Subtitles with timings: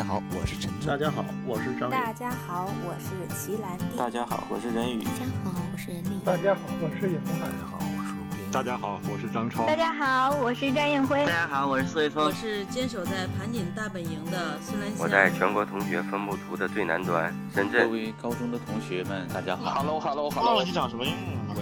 [0.00, 3.84] 家好，我是陈大家好，我是张大家好，我是齐兰弟。
[3.98, 5.04] 大家好，我是任宇。
[5.04, 6.20] 大家好，我是任丽。
[6.24, 8.50] 大家好，我是尹大家好，我是吴斌。
[8.50, 9.66] 大家好，我是张超。
[9.66, 11.18] 大家好，我是张艳辉。
[11.26, 12.24] 大家好，我是苏卫峰。
[12.24, 14.98] 我是坚守在盘锦大本营的孙兰香。
[15.00, 17.86] 我在全国同学分布图的最南端，深圳。
[17.86, 19.82] 各位高中的同学们，大家好。
[19.82, 20.64] Hello，Hello，Hello。
[20.64, 21.14] 你长什么样？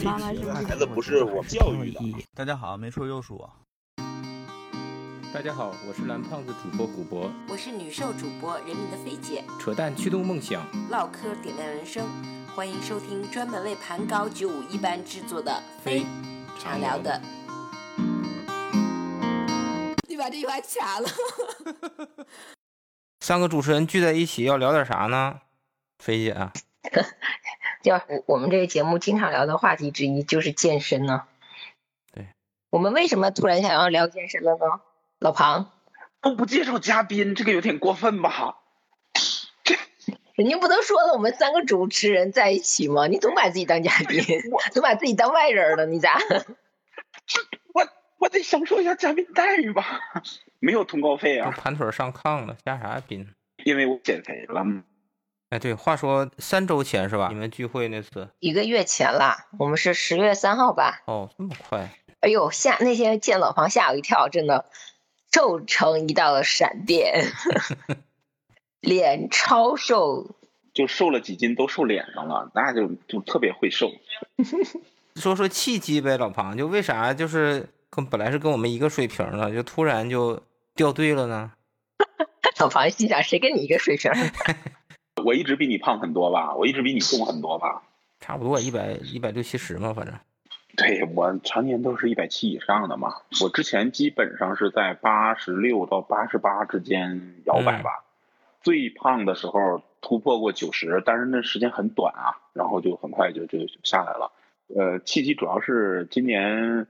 [0.04, 2.24] 妈妈是孩子不是我教育的。
[2.36, 3.50] 大家好，没错又是我。
[5.30, 12.06] 大家好，我是蓝胖子主播古博，我是女兽主播人民的肥姐，扯淡驱动梦想，唠嗑点亮人生，
[12.56, 16.06] 欢迎收听专门为盘高九五一班制作的非
[16.58, 17.20] 常聊的。
[20.08, 21.08] 你把这句话卡了。
[23.20, 25.40] 三个主持人聚在一起要聊点啥呢？
[25.98, 26.54] 菲姐啊，
[27.84, 31.24] 要我们这个节目经常聊的话题之一就是健身呢。
[32.12, 32.28] 对，
[32.70, 34.80] 我们为什么突然想要聊健身了呢？
[35.18, 35.72] 老庞，
[36.20, 38.58] 都不介绍嘉宾，这个有点过分吧？
[39.64, 39.74] 这
[40.36, 43.08] 人家不都说了，我们三个主持人在一起吗？
[43.08, 44.22] 你总把自己当嘉宾，
[44.72, 46.18] 总把自己当外人了，你咋？
[47.74, 50.00] 我我得享受一下嘉宾待遇吧，
[50.60, 51.50] 没有通告费啊。
[51.50, 53.28] 盘腿上炕了，加啥宾？
[53.64, 54.64] 因为我减肥了。
[55.50, 57.28] 哎，对，话说三周前是吧？
[57.28, 58.28] 你们聚会那次？
[58.38, 61.02] 一个月前啦，我们是十月三号吧？
[61.06, 61.90] 哦，这么快？
[62.20, 64.66] 哎呦，吓那天见老庞吓我一跳，真的。
[65.32, 67.26] 瘦成一道闪电，
[68.80, 70.34] 脸超瘦，
[70.72, 73.92] 就瘦了几斤都瘦脸上了，那就就特别会瘦。
[75.16, 80.40] 说说契机呗，老庞，就为啥就是跟本来是跟我们一个水平的，就突然就
[80.74, 81.52] 掉队了呢？
[82.58, 84.10] 老庞心想，谁跟你一个水平？
[85.24, 87.82] 我一直比你胖很多吧，我一直比你重很多吧，
[88.20, 90.14] 差不多一百一百六七十嘛，反正。
[90.78, 98.04] 对我常年都是一百七以上的嘛，我之前基本上是在八十六到八十八之间摇摆吧，
[98.62, 104.30] 最胖的时候突破过九十，但是那时间很短啊，然后就很快就就下来了。
[104.68, 106.86] 呃，契机主要是今年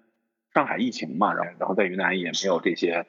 [0.53, 3.07] 上海疫情嘛，然后然后在云南也没有这些，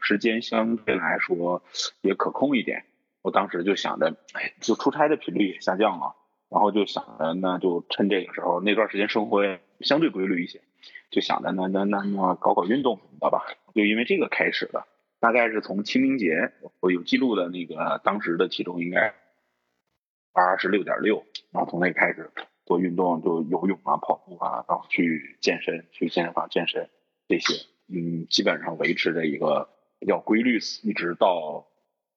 [0.00, 1.62] 时间相对来说
[2.00, 2.84] 也可控一点。
[3.20, 6.16] 我当时就想着，哎，就出差的频率也下降了。
[6.48, 9.42] 然后就想着，那就趁这个时候，那段时间生活
[9.82, 10.60] 相对规律一些，
[11.10, 13.44] 就想着那那那那搞搞运动什么的吧。
[13.74, 14.86] 就因为这个开始的，
[15.20, 19.14] 大概是从清明节我有记录的那个当时的体重应该
[20.32, 22.30] 二十六点六，然后从那开始
[22.64, 26.88] 做运动，就游泳啊、跑步啊，然后去健身，去健身房健身
[27.28, 31.66] 这些，嗯，基本上维持着一个比较规律，一直到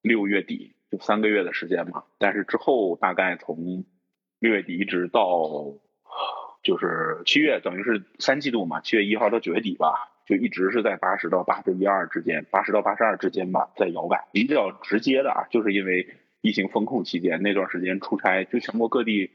[0.01, 2.03] 六月底，就三个月的时间嘛。
[2.17, 3.85] 但是之后大概从
[4.39, 5.73] 六月底一直到
[6.65, 8.81] 就是七月，等于是三季度嘛。
[8.81, 9.93] 七月一号到九月底吧，
[10.25, 14.27] 就一直是在八十到八十一二之间，八十到八十二之间吧，在摇摆。
[14.33, 16.07] 比较直接的啊，就是因为
[16.41, 19.29] 疫情封控期间那段时间出差，就全国各地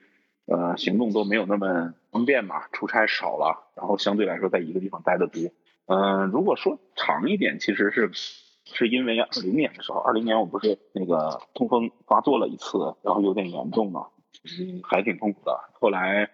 [0.46, 5.40] 呃行动都没有那么方便嘛，出差少了，然后相对来说在一个地方待的多。
[5.86, 14.08] 嗯，如果说长一点，其实是是因为二零年的时候，二零年我不是那个痛风发作了一次，然后有点严重嘛。
[14.44, 15.58] 嗯，还挺痛苦的。
[15.72, 16.30] 后来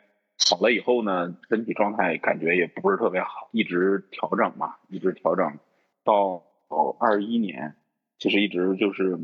[0.49, 5.59] 好了以后呢，身体状态感觉也不是特别好，一直调整嘛，一直调整
[6.05, 6.45] 到
[7.01, 7.75] 二一年，
[8.19, 9.19] 其实一直就是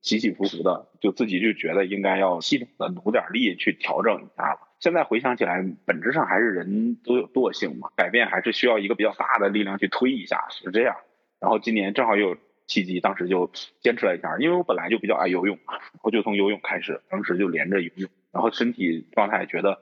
[0.00, 4.60] 起起伏伏的，就自己就觉得应该要系统的努点力去调整一下了。
[4.80, 10.96] 现在回想起来，本质上还是人都有惰性嘛，改变还是需要一个比较大的力量去推一下，是这样。
[11.40, 12.36] 然后今年正好又有
[12.66, 13.50] 契机，当时就
[13.80, 18.10] 坚持了一下，因为我本来就比较爱游泳嘛，我就从游泳开始，当时就连着游泳。
[18.32, 19.78] 然后身体状态觉得，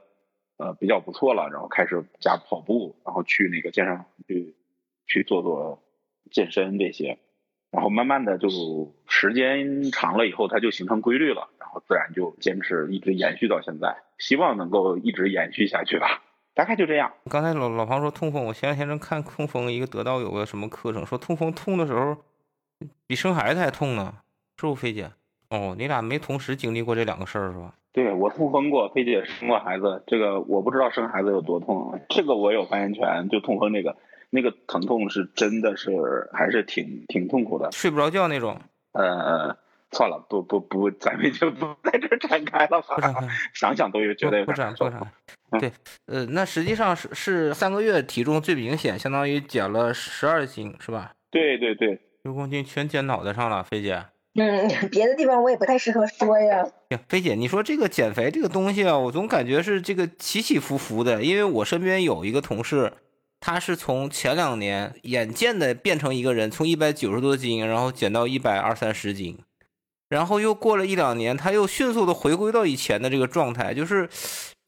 [0.62, 4.54] 呃比较不错了，然后开始加跑步，然后去那个健身房去
[5.06, 5.82] 去做做
[6.30, 7.18] 健身这些，
[7.72, 8.48] 然后慢慢的就
[9.08, 16.22] 时间长了以后，它就形成规律了，然后自然就坚持一直延续到现在，希望能够一直延续下去吧，
[16.54, 17.12] 大概就这样。
[17.28, 22.16] 刚才老老庞说痛风，我前两天正看痛风一个得到有个什么课程，说痛风痛的时候
[23.08, 24.14] 比生孩子还痛呢，
[24.56, 25.10] 是不菲姐？
[25.50, 27.74] 哦，你俩没同时经历过这两个事儿是吧？
[27.92, 33.28] 对我痛风过，菲姐生过孩子，这个我不知道生孩子有多痛，这个我有发言权。
[33.28, 33.96] 就痛风那个，
[34.30, 35.90] 那个疼痛是真的是
[36.32, 38.58] 还是挺挺痛苦的，睡不着觉那种。
[38.92, 39.54] 呃，
[39.90, 42.96] 算了，不不不，咱们就不在这展开了吧。
[43.52, 45.12] 想想都有觉得不展不展。
[45.60, 45.70] 对，
[46.06, 51.12] 呃，那实际上是是三个月体重最明显，相当于减了十二斤，是吧？
[51.30, 54.02] 对对对，六公斤全减脑袋上了，菲姐。
[54.38, 56.66] 嗯，别的地方我也不太适合说呀。
[57.06, 61.22] 菲姐，你说这个减肥这个东西啊，我总感觉是这个起起伏伏的。
[61.22, 62.94] 因为我身边有一个同事，
[63.40, 69.38] 他是从前两年眼见的变成一个人，从一百九十多斤，然后减到一百二三十斤，
[70.08, 74.08] 然后又过了一两年，他又迅速的回归到以前的这个状态，就是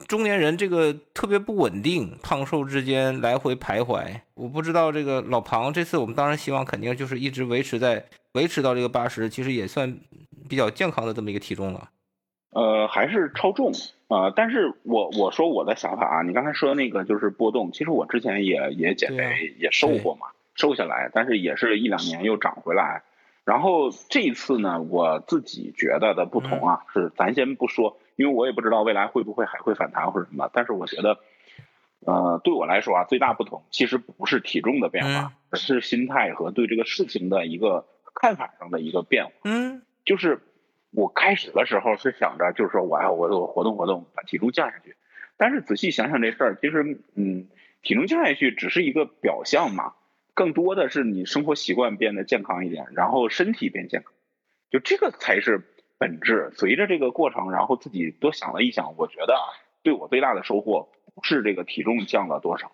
[0.07, 4.21] 中年人这个特别不稳定，胖瘦之间来回徘徊。
[4.35, 9.97] 我不知道这个老庞这次我们当然希望肯定就是一直维持在维持到这个八十，其实也算
[10.49, 11.91] 比较健康的这么一个体重了。
[12.51, 13.73] 呃，还是超重
[14.09, 23.03] 啊，但是我我说我的想法啊，你刚才说那个就是波动，其实我之前也也减肥也瘦过嘛，瘦下来，但是也是一两年又长回来。
[23.45, 31.19] 然后这一次呢，我自己觉得的不同啊，是咱先不说，因为我也不知道未来会不会还会反弹或者什么，但是我觉得，
[32.07, 37.85] 呃，对我来说啊，最大不同其实不是体重的变化，而是心态和对这个事情的一个
[38.15, 39.33] 看法上的一个变化。
[39.45, 40.41] 嗯，就是。
[40.97, 44.95] 我开始的时候是想着，就是说我要我我活动活动，把体重降下去。
[45.37, 47.49] 但是仔细想想这事儿，其实嗯，
[47.83, 49.95] 体重降下去只是一个表象嘛，
[50.35, 54.13] 更多的是你生活习惯变得健康一点，然后身体变健康，
[54.71, 55.65] 就这个才是
[55.99, 56.53] 本质。
[56.55, 59.35] 随着这个过程，然后自己多想了一想，我觉得
[59.83, 62.71] 对我最大的收获不是这个体重降了多少，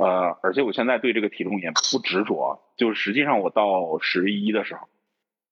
[0.00, 4.88] 呃，而且我现在对这个体重也不执着，就是实际上我到十一的时候。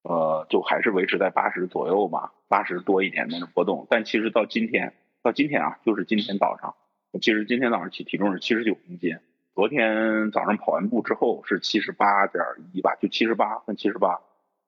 [0.04, 3.86] 呃，就还是维持在八十左右吧，八十多一点那种波动。
[3.90, 6.76] 但其实到今天，到今天啊，就是今天早上，
[7.20, 9.18] 其实今天早上体体重是七十九公斤。
[9.54, 12.42] 昨天早上跑完步之后是七十八点
[12.72, 14.20] 一吧，就七十八分七十八。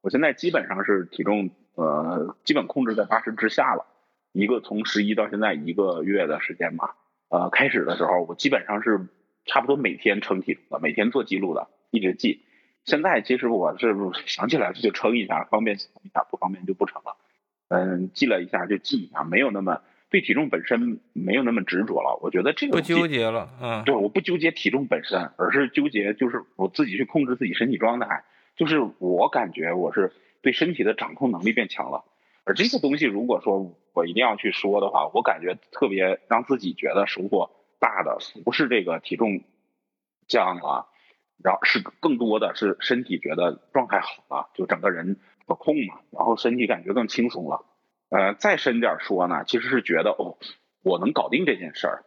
[0.03, 3.87] 我现在基本上是体重呃，基本控制在八十之下了。
[4.33, 6.97] 一个从十一到现在一个月的时间吧。
[7.31, 9.07] 呃，开始的时候我基本上是
[9.51, 12.43] 差不多每天称体重的，每天做记录的，一直记。
[12.85, 13.95] 现在其实我是
[14.27, 17.17] 想起来就称一下，方便一下，不方便就不称了。
[17.69, 22.21] 嗯，记了一下就记一下，没有那么对体重本身没有那么执着了。
[22.23, 28.25] 我觉得这个不纠结了，嗯，对，我不纠结体重本身，而是纠结就是我自己去控制自己身体状态。
[28.57, 30.13] 就是我感觉我是
[30.43, 32.05] 对身体的掌控能力变强了。
[32.45, 37.51] 而这个东西如果说我一定要去说的话，我感觉特别让自己觉得收获
[37.81, 39.43] 大的不是这个体重
[40.29, 40.87] 降了。
[41.43, 47.65] 然后是更多的是身体觉得状态好了，就整个人可控嘛，然后身体感觉更轻松了。
[48.11, 50.37] 呃，再深点说呢，其实是觉得哦，
[50.83, 52.05] 我能搞定这件事儿。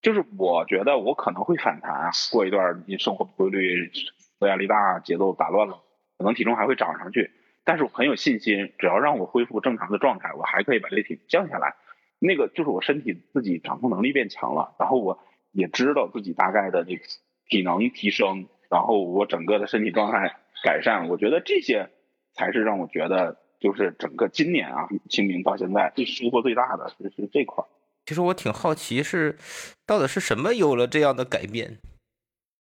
[0.00, 3.92] 就是我觉得我可能会反弹，过一段你生活不规律、
[4.38, 5.82] 压力大、节奏打乱了，
[6.16, 7.32] 可能体重还会涨上去。
[7.62, 11.76] 但是我很有信心，只要让我恢复正常的状态，我还可以把这体重降下来。
[12.18, 15.18] 那个就是我身体自己掌控能力变强了，然后我
[15.52, 17.02] 也知道自己大概的这个。
[17.48, 20.34] 体能提升，然后我整个的身体状态
[20.64, 21.88] 改善，我觉得这些
[22.34, 27.64] 才是让我觉得就是整个今年啊，清明到现在最收获最大的就是这块。
[28.04, 29.38] 其实我挺好奇，是
[29.86, 31.78] 到底是什么有了这样的改变？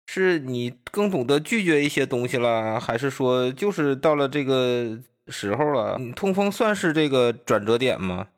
[0.07, 4.99] 是你更懂得拒绝一些东西了，还是说就是到了这个
[5.29, 5.97] 时候了？
[5.99, 8.29] 你痛风算是这个转折点吗？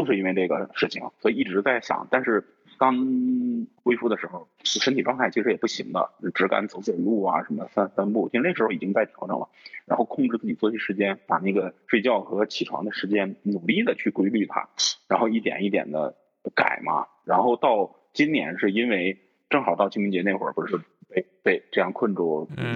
[0.00, 2.44] 就是因为这个事情，所以一直在想，但是。
[2.78, 2.96] 刚
[3.82, 8.30] 恢复的时候，身体状态其实也不行的，只敢走走路啊，什么散散步。
[8.30, 9.50] 其实那时候已经在调整了，
[9.84, 14.70] 然后控制自己作息时间，把那个睡觉和起床的时间努力的去规律它，
[15.08, 16.14] 然后一点一点的
[16.54, 17.06] 改嘛。
[17.26, 19.18] 然后到今年是因为
[19.50, 20.78] 正好到清明节那会儿，不是
[21.10, 22.74] 被被这样困住，嗯，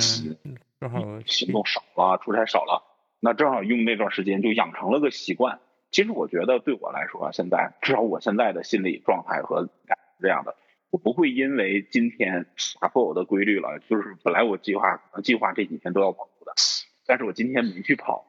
[0.81, 2.83] 正好行动少了，出差少了，
[3.21, 5.61] 那正好用那段时间就养成了个习惯。
[5.95, 10.57] 其实我觉得对我来说，现在至少我现在的心理状态和感是这样的，
[10.91, 12.47] 我不会因为今天
[12.81, 13.79] 打破我的规律了。
[13.89, 16.53] 就是本来我计划可能计划这几天都要跑步的，
[17.07, 18.27] 但是我今天没去跑，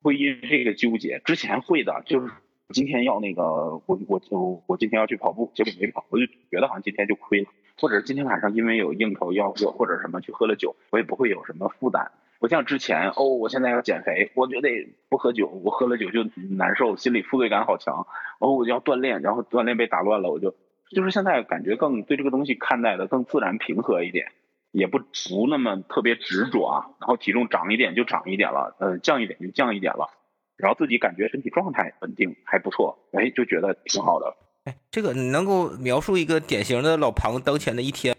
[0.00, 1.20] 会因为这个纠结。
[1.24, 2.32] 之前会的，就是
[2.68, 3.42] 今天要那个
[3.86, 7.48] 我我就我今天要去跑步，结果没跑，我就觉得好像今天就亏了。
[7.80, 12.12] 或者是今天晚上因为有应酬要要或者什么去喝了酒，我也不会有什么负担。
[12.40, 14.68] 不像之前哦，我现在要减肥，我觉得
[15.08, 18.06] 不喝酒，我喝了酒就难受，心里负罪感好强。
[18.38, 20.54] 哦，我要锻炼，然后锻炼被打乱了，我就
[20.90, 24.30] 就是现在感觉更对这个东西看待的更自然平和一点，
[24.70, 26.86] 也不不那么特别执着啊。
[27.00, 30.08] 然后体重涨一点就涨一点了，呃，降一点就降一点了，
[30.56, 34.36] 然后自己感觉身体状态稳定还不错，哎，就觉得挺好的。
[34.64, 38.14] 哎，这个你能够描述一个典型的老庞当前的一天？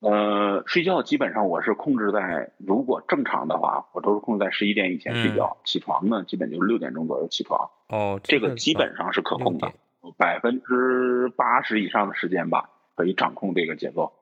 [0.00, 5.56] 呃，睡觉基本上我是控制在，如果正常的话，我都是控制在十一点以前睡觉。
[5.64, 7.68] 起床呢，基本就是六点钟左右起床。
[7.88, 9.72] 哦，这个基本上是可控的，
[10.16, 14.12] 百分之八十以上的时间吧，可以掌控这个节奏。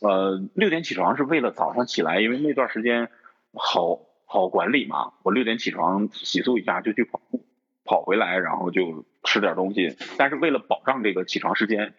[0.00, 3.10] 呃，六点起床是为了早上起来，因为那段时间
[3.52, 5.12] 好好管理嘛。
[5.24, 7.44] 我六点起床，洗漱一下就去跑步，
[7.84, 9.94] 跑回来然后就吃点东西。
[10.16, 11.92] 但是为了保障这个起床时间，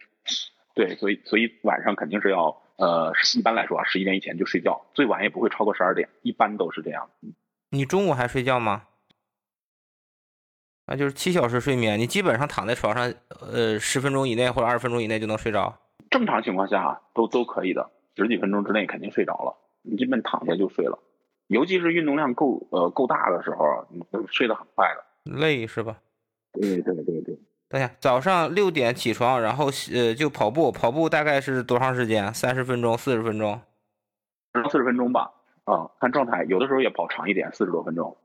[0.73, 2.59] 对，所以所以晚上肯定是要。
[2.77, 7.09] 呃，一般来说啊，十一点以前就睡觉，最晚也不会超过十二点，一般都是这样。
[7.69, 8.83] 你中午还睡觉吗？
[10.85, 15.77] 那就是七小时睡眠，你基本上躺在床上，呃，十分钟以内或者二十分钟以内就能睡着。
[16.09, 20.97] 正常情况下都都可以的，十几分钟之内肯定睡着了，你基本躺下就睡了。
[21.47, 25.03] 尤其是运动量够呃够大的时候，你睡得很快的。
[25.37, 25.97] 累是吧？
[26.53, 27.37] 对对对对。
[27.69, 32.33] 等下，早上六点起床，然后呃就跑步，跑步大概是多长时间？
[32.33, 33.59] 三十分钟、四十分钟？
[34.71, 35.33] 四十分钟吧。
[35.65, 38.15] 啊，看状态，有的时候也跑长一点，四十多分钟。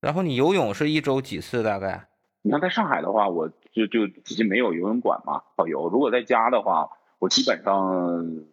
[0.00, 1.64] 然后你游泳是一周几次？
[1.64, 2.06] 大概？
[2.42, 5.88] 你像在上海的话，我就就自己没有游泳馆嘛，跑游。
[5.88, 8.44] 如果在家的话，我基本上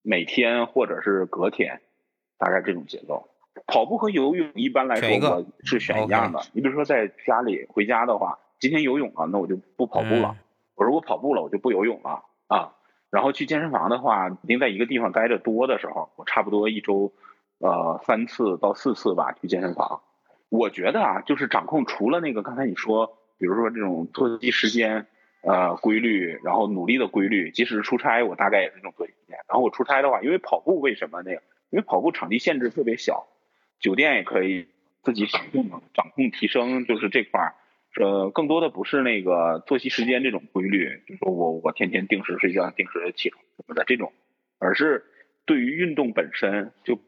[0.00, 1.82] 每天或者是隔天，
[2.38, 3.28] 大概这种节奏。
[3.66, 6.40] 跑步和游泳一般来说我是选一样的。
[6.52, 10.38] 你比如说在家里回家的话，今天游泳了，那我就不跑步了。
[10.74, 12.72] 我如果跑步了，我就不游泳了啊。
[13.10, 17.12] 然后去健身房的话，肯定在一个地方待着多的时候，我差不多一周
[17.58, 20.00] 呃三次到四次吧去健身房。
[20.48, 25.06] 我觉得啊，就是掌控除了那个刚才你说，比如说这种作息时间
[25.42, 29.36] 呃规律，然后努力的规律，即使是出差，我大概也是这种作息时间。
[29.46, 31.42] 然后我出差的话，因为跑步为什么那个？
[31.68, 33.26] 因为跑步场地限制特别小。
[33.78, 34.68] 酒店也可以
[35.02, 37.54] 自己掌控嘛，掌控提升就是这块儿，
[38.00, 44.12] 呃，更多的不是那个作息时间这种规律，就说我我天天定时睡觉、定时起床什么的这种，
[44.58, 45.04] 而是
[45.46, 46.98] 对于运动本身就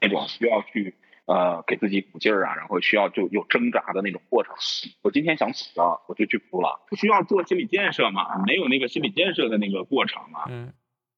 [0.00, 0.94] 那种需要去
[1.26, 4.54] 呃给自己鼓劲儿啊，然后需要就有挣扎的那种过程。
[5.02, 10.72] 我今天想死了，我就去扑了，不需要做心理建设嘛，没有那个心理建设的那个过程嘛，嗯，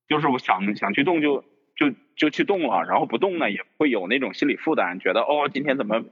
[0.09, 1.45] 就是我想想去动就。
[1.77, 6.05] 就就去动了，然后不动呢，也会有那种心理负担，觉得哦，今天怎么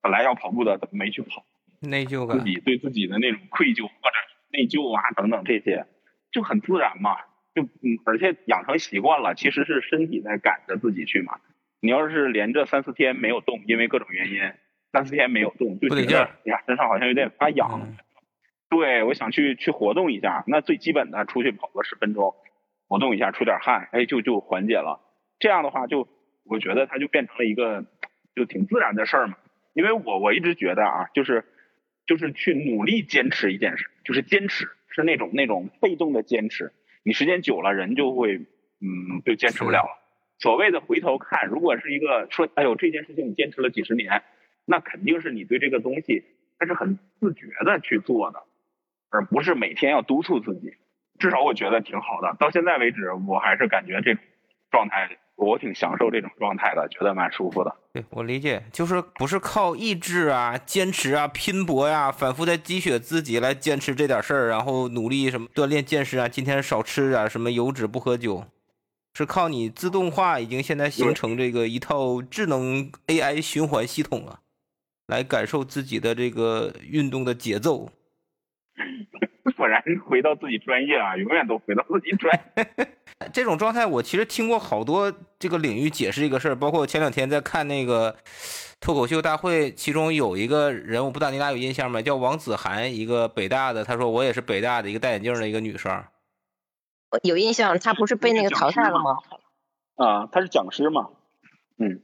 [0.00, 1.44] 本来要跑步的，怎么没去跑？
[1.80, 4.16] 内疚感，自己对自己的那种愧疚或者
[4.52, 5.86] 内疚啊等等这些，
[6.30, 7.16] 就很自然嘛。
[7.54, 11.40] 就嗯，而且养成习惯了，其实是身体在赶着自己去嘛。
[11.80, 14.40] 你要是连着三四天没有动，因为各种原因，
[14.92, 17.96] 三四天没有动，就觉得哎呀，身上好像有点发痒。
[18.68, 22.34] 对，我想去去活动一下，那最基本的出去跑个十分钟。
[22.86, 25.00] 活动一下，出点汗，哎，就就缓解了。
[25.38, 26.06] 这样的话，就
[26.44, 27.84] 我觉得它就变成了一个
[28.36, 29.36] 就挺自然的事儿嘛。
[29.72, 31.44] 因为我我一直觉得啊，就是
[32.10, 36.72] 就是去努力坚持一件事，就是坚持是那种那种被动的坚持。
[37.04, 38.38] 你时间久了，人就会
[38.80, 39.96] 嗯就坚持不了了。
[40.40, 44.24] 所谓的回头看，如果是一个说，哎呦这件事情你坚持了几十年，
[44.64, 46.24] 那肯定是你对这个东西
[46.58, 48.42] 它是很自觉的去做的，
[49.08, 50.74] 而不是每天要督促自己。
[51.20, 54.24] 至少我觉得挺好的，到现在为止，我还是感觉这种
[54.72, 55.16] 状态，
[55.46, 57.74] 我挺享受这种状态的，觉得蛮舒服的。
[57.92, 68.44] 对我理解，就是不是靠意志啊、坚持啊、拼搏呀，反复在积雪自己来坚持这点事儿，然后努力什么锻炼健身啊，今天少吃点什么油脂，不喝酒，
[69.14, 74.40] 是靠你自动化已经现在形成这个一套智能 AI 循环系统了，
[75.06, 77.90] 来感受自己的这个运动的节奏。
[79.56, 82.40] 果然回到自己专业啊，永远都回到自己专。
[83.32, 88.16] 这种状态，我其实听过好多这个领域解释这个事儿，包括前两天在看那个
[88.80, 92.00] 脱口秀大会，其中有一个人，我不知道你俩有印象吗？
[92.00, 96.02] 叫王子涵，一个北大的，他说我也是北大的一个戴眼镜的一个女生。
[97.22, 99.18] 有印象，她不是被那个淘汰了吗？
[99.96, 101.10] 啊，她是讲师嘛？
[101.78, 102.00] 嗯，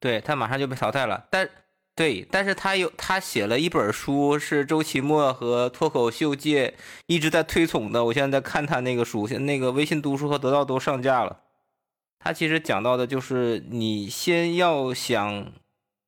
[0.00, 1.48] 对，她马上就被淘汰了，但。
[1.96, 6.74] 对，但是他有他写了一本书，是周奇墨和脱口秀界
[7.06, 8.04] 一直在推崇的。
[8.04, 11.40] 我现在在看他那个书，那个微信读书和得到都上架了。
[12.18, 15.50] 他其实讲到的就是你先要想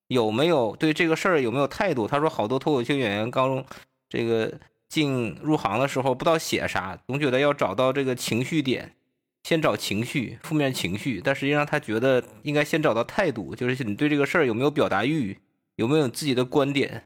[0.08, 2.06] 有没有对这个事儿有没有态度。
[2.06, 3.64] 他说好多脱口秀演员刚
[4.10, 8.94] 这个进入行的时候不知道写啥，总觉得要找到这个情绪点，
[9.42, 11.22] 先找情绪，负面情绪。
[11.24, 15.38] 但实际上他觉得应该先找到态度，就是你对这个事儿有没有表达欲。
[15.78, 17.04] 有没有自己的观点？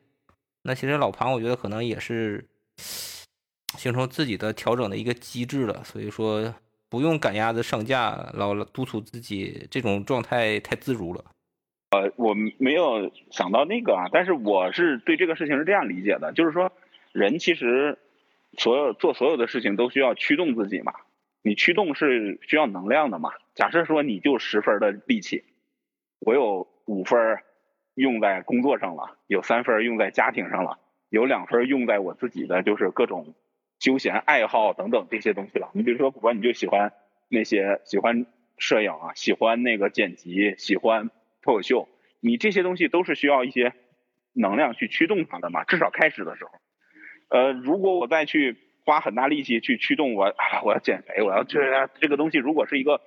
[0.62, 2.43] 那其实老庞，我觉得可能也是
[3.76, 5.85] 形成自己的调整的一个机制了。
[5.85, 6.55] 所以说，
[6.88, 11.23] 不用赶鸭子上架，老督促自己，这种状态太自如了。
[11.91, 16.73] 呃，我没有想到那个啊，但是我是对这个事情是这样理解的，就是说，
[17.12, 17.99] 人其实
[18.57, 20.95] 所有做所有的事情都需要驱动自己嘛。
[21.43, 23.33] 你驱动是需要能量的嘛？
[23.55, 25.45] 假设说你就十分的力气，
[26.21, 27.38] 我有五分。
[27.95, 30.79] 用在工作上了，有三分用在家庭上了，
[31.11, 33.35] 有两分用在我自己的就是各种
[33.79, 35.71] 休闲爱好等等这些东西了。
[35.75, 36.93] 你比如说，我你就喜欢
[37.29, 41.11] 那些喜欢摄影啊，喜欢那个剪辑，喜欢
[41.43, 41.89] 脱口秀，
[42.21, 43.75] 你这些东西都是需要一些
[44.33, 45.65] 能量去驱动它的嘛。
[45.65, 46.51] 至少开始的时候，
[47.29, 50.33] 呃，如果我再去花很大力气去驱动我，
[50.65, 53.01] 我要减肥，我要这这个东西，如果是一个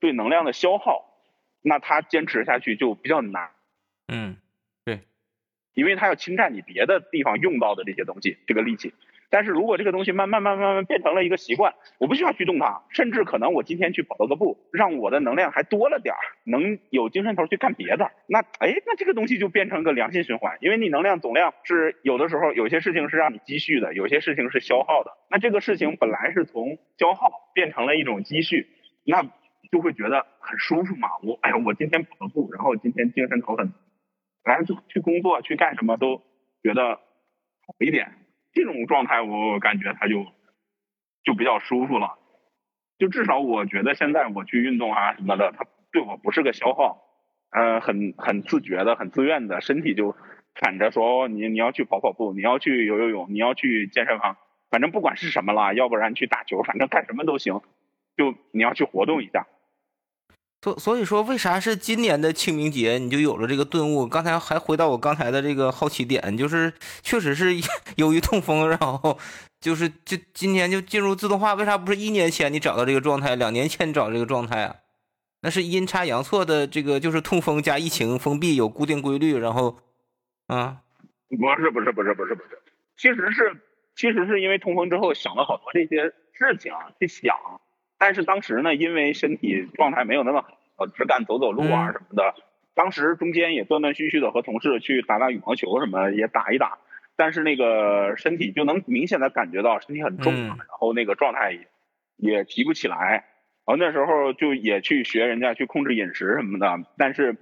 [0.00, 1.04] 对能量的消耗，
[1.62, 3.50] 那它坚持下去就比较难。
[4.12, 4.36] 嗯，
[4.84, 5.00] 对，
[5.74, 8.92] 因为它要侵占你别的地方用到的这些东西，这个力气。
[9.30, 18.12] 但是如果这个东西慢慢慢慢慢变成了一个习惯，我不需要去动它，甚至可能我今天去跑了个步，让我的能量还多了点儿，能有精神头去干别的。
[18.26, 25.12] 那哎，那这个东西就变成个良性循环，因为你能量总量是有的时候有些事情是让你积蓄的，有些事情是消耗的。
[25.30, 28.68] 那这个事情本来是从消耗变成了一种积蓄，
[29.02, 29.22] 那
[29.70, 31.08] 就会觉得很舒服嘛。
[31.22, 33.72] 我哎呀，我今天跑了步，然后今天精神头很，
[34.44, 36.22] 来就去工作去干什么都
[36.62, 38.12] 觉得好一点。
[38.52, 40.26] 这种状态，我感觉他就
[41.24, 42.18] 就比较舒服了。
[42.98, 47.02] 就至少我觉得现在我去运动啊什么的，它对我不是个消耗，
[47.50, 50.14] 呃，很很自觉的、很自愿的，身体就
[50.54, 54.36] 喊着说你你要去跑跑步，你要去游游泳，你要去健身房，
[54.70, 57.60] 反正不管是什么了，要不然去打球，反正干什么都行，
[58.16, 59.46] 就你要去活动一下。
[60.62, 64.06] 所所以说，为啥是今年的清明节你就有了这个顿悟？
[64.06, 67.52] 刚才还回到我刚才的这个好奇点，就是确实是
[67.96, 69.18] 由于痛风，然后
[69.60, 71.54] 就是就今年就进入自动化。
[71.54, 74.76] 为啥不是一年前你找到这个状态，两年前找这个状态啊？
[75.40, 79.80] 那是阴差阳错的，这个就是痛风加疫情封闭有固定规律，然后
[80.46, 80.82] 啊，
[81.28, 82.62] 不是不是不是不是不是，
[82.96, 83.56] 其实是
[83.96, 87.34] 其实是因为痛风之后想了好多这些事情去想。
[88.02, 90.44] 但是当时呢，因为身体状态没有那么
[90.74, 92.34] 好，只敢走走路啊什么的。
[92.74, 96.78] 当时中间也断断续续的和同事去打打羽毛球什么也打一打，
[97.14, 101.68] 但是那个身体就能明显的感觉到身体很重，然后那个状态也
[102.16, 103.24] 也提不起来。
[103.64, 107.36] 然后那时候就也去学人家去控制饮食什么的，但是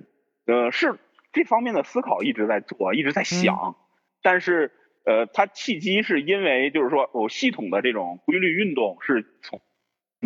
[0.44, 0.98] 呃是
[1.32, 3.76] 这方面的思考一直在做，一直在想。
[4.20, 4.72] 但是
[5.06, 9.58] 呃，它契机是因为就是说我系统的这种规律运动是从。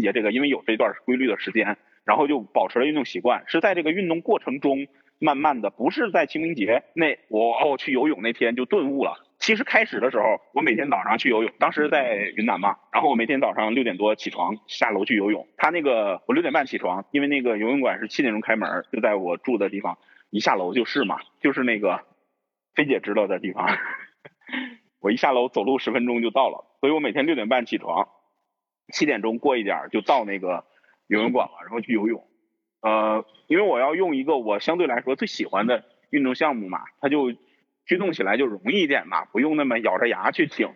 [0.02, 3.44] 节这个，因为有这段规律的时间，然后就保持了运动习惯。
[3.46, 4.86] 是在这个运动过程中，
[5.18, 9.20] 慢慢的，不是在清明节那我哦去游泳那天就顿悟了。
[9.38, 15.46] 其实开始的时候，我每天早上去游泳，当时在云南嘛，然后我每天早上六点多起床下楼去游泳。
[15.56, 19.98] 他那个我六点半起床，因为那个游泳馆是七点钟开门，就在我住的地方，
[20.30, 22.00] 一下楼就是嘛，就是那个
[22.74, 23.68] 菲姐知道的地方。
[25.00, 28.08] 我一下楼走路十分钟就到了，所以我每天六点半起床。
[28.92, 30.64] 七点钟过一点就到那个
[31.06, 32.26] 游泳馆了，然后去游泳。
[32.80, 37.32] 呃，因为我要用一个我相对来说最喜欢的运动项目嘛，它就
[37.86, 40.70] 驱动起来就容易一点嘛，不用那么咬着牙去挺。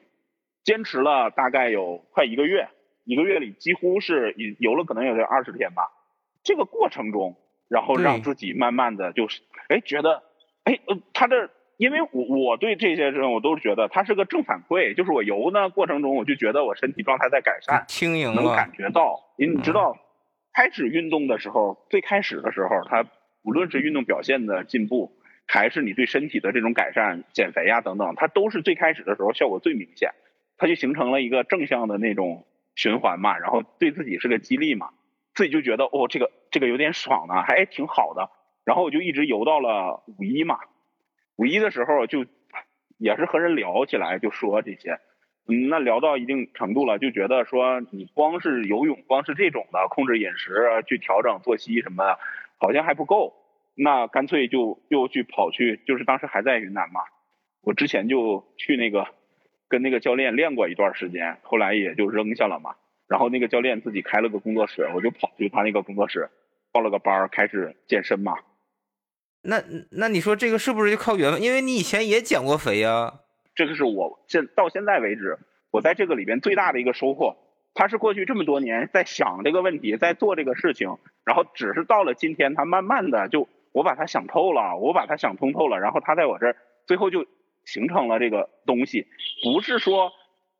[0.65, 2.69] 坚持了大概有快一个月，
[3.05, 5.91] 一个月里几乎是游了可能有个二十天吧。
[6.43, 7.37] 这个过程中，
[7.69, 10.23] 然后让自己慢慢的就是，哎，觉得，
[10.65, 11.51] 哎，呃，他这。
[11.79, 19.33] 因为我我对这些人我都是觉得它是个正反馈，就是我游呢过程中，我就觉得我身体状态在改善，轻盈能感觉到。
[19.37, 19.97] 因为你知道，
[20.53, 23.07] 开始运动的时候，最开始的时候，它
[23.45, 25.13] 无论是运动表现的进步，
[25.47, 30.11] 还是你对身体的这种改善、减肥啊等等，它都是最开始的时候效果最明显，
[30.57, 34.89] 它就形成了一个正向的那种循环嘛，然后对自己是个激励嘛，
[35.33, 38.31] 自己就觉得哦这个这个有点爽呢，还挺好的，
[38.65, 40.59] 然后我就一直游到了五一嘛。
[41.39, 42.27] 五一的时候就
[42.99, 44.99] 也是和人聊起来，就说这些，
[45.47, 52.19] 嗯，那聊到一定程度了，就觉得说你光是游泳，光是这种的控制饮食、去调整作息什么的，
[52.59, 53.35] 好像还不够。
[53.77, 57.03] 那干脆就又去跑去，就是当时还在云南嘛，
[57.63, 59.07] 我之前就去那个
[59.69, 62.75] 跟那个教练练过一段时间，后来也就扔下了嘛。
[63.07, 66.29] 然后那个教练自己开了个工作室，我就跑去他那个工作室
[66.73, 68.39] 报了个班儿，开始健身嘛。
[69.43, 71.41] 那那你说这个是不是就靠缘分？
[71.41, 73.21] 因为你以前也减过肥呀。
[73.55, 75.39] 这个是我现到现在为止，
[75.71, 77.37] 我在这个里边最大的一个收获。
[77.75, 87.25] 他是过去这么多年在想这个问题，在做这个事情，然后只是到了今天，他慢慢的就我把他想透了，我把他想通透了，然后他在我这儿最后就
[87.65, 89.07] 形成了这个东西。
[89.45, 90.13] 不是说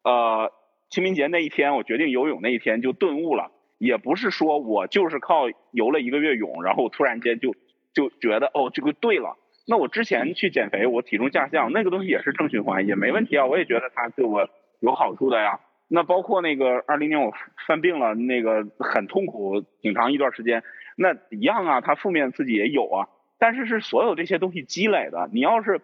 [0.05, 0.53] 呃
[0.91, 7.55] 清明节那一天我决定游泳那一天就顿悟了，也不是说我就是靠游了一个月泳，然后突然间就。
[7.99, 9.37] 就觉得哦，这个对了。
[9.67, 13.45] 那我之前去减肥，我体重下降，那个东西也是正循环，也没问题啊。
[13.45, 15.59] 我也觉得它对我有好处的呀。
[15.89, 17.33] 那包括那个二零年我
[17.67, 20.63] 犯病了，那个很痛苦，挺长一段时间，
[20.97, 23.09] 那一样啊，它负面自己也有啊。
[23.37, 25.29] 但是是所有这些东西积累的。
[25.33, 25.81] 你要是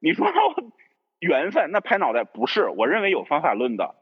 [0.00, 0.26] 你说
[1.20, 2.70] 缘分，那拍脑袋不是。
[2.70, 3.94] 我认为有方法论的，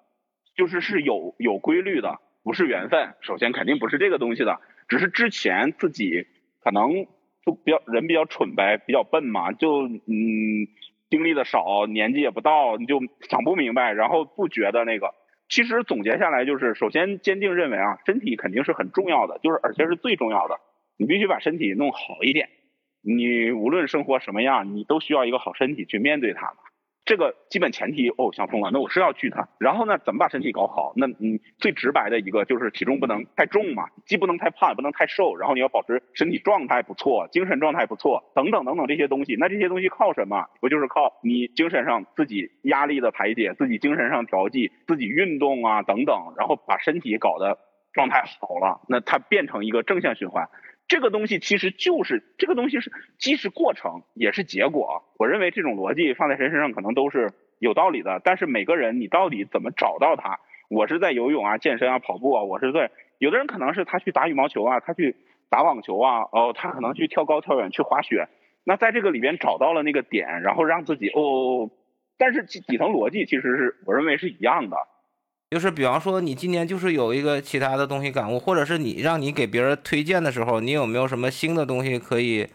[0.57, 3.15] 就是是有有规律的，不是缘分。
[3.23, 6.27] 首先肯定不是这个东西的，只是之前自己
[6.63, 7.07] 可能。
[7.47, 10.67] 就比较人比较蠢呗，比较笨嘛，就嗯
[11.09, 15.15] 经历的少，年纪也不到，你就想不明白，然后不觉得那个。
[15.49, 20.59] 其实总结下来就是，首先坚定认为啊，身体肯定是很重要的，就是而且是最重要的。
[20.97, 22.49] 你必须把身体弄好一点，
[23.01, 26.53] 你无论生活什么样，你都需要一个好身体去面对它。
[27.07, 29.49] 这个基本前提哦，想通了，那我是要去它。
[29.59, 30.93] 然后呢，怎么把身体搞好？
[30.97, 35.37] 那嗯，最直白的一个就是体重不能太重嘛，既不能太胖，也不能太瘦。
[35.37, 39.37] 然后你要保持身体状态不错，精神状态不错，等等等等这些东西。
[39.39, 40.47] 那这些东西靠什么？
[40.61, 47.57] 不就是靠你精神上自己压力的排解，自己精神上调剂，自己运动啊等等，然后把身体搞得
[47.93, 50.49] 状态好了，那它变成一个正向循环。
[50.89, 55.05] 这个东西其实就是这个东西是既是过程也是结果。
[55.19, 58.21] 我认为这种逻辑放在谁身上可能都是有道理的。
[58.23, 60.39] 但是每个人你到底怎么找到它？
[60.69, 65.17] 我是在游泳啊、健身啊、跑步啊，我是在有的人可能是他去打羽毛球啊，他去
[65.49, 68.29] 打网球啊，哦，他可能去跳高、跳远、去滑雪。
[68.65, 71.71] 那在这个里边找到了那个点，然后让自己哦，
[72.19, 74.77] 但是底层逻辑其实是我认为是一样的。
[75.49, 82.49] 就是比方说，你今年就是有一个其他的东西感悟，或者是你让你给别人推荐的时候，你有没有什么新的东西可以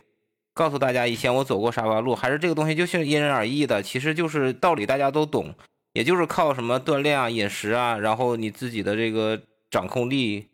[0.53, 1.07] 告诉大家？
[1.07, 3.81] 以前我走过啥弯路，还是这个东西就是因人而异的？
[3.81, 5.55] 其实就是道理大家都懂，
[5.93, 10.49] 也就是靠什么锻炼啊、饮食啊，然后你自己的这个掌控力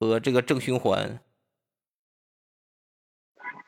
[0.00, 1.20] 和这个正循环。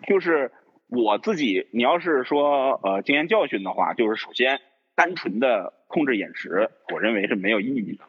[0.08, 0.50] 就是
[0.88, 4.60] 我自己，你要是说呃经验教训的话，就是首先
[4.96, 5.77] 单纯的。
[5.88, 8.04] 控制饮食，我认为是没有意义的。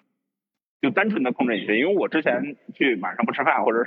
[0.82, 3.84] 就单纯的控制饮食，因为我之前去晚上不吃饭或者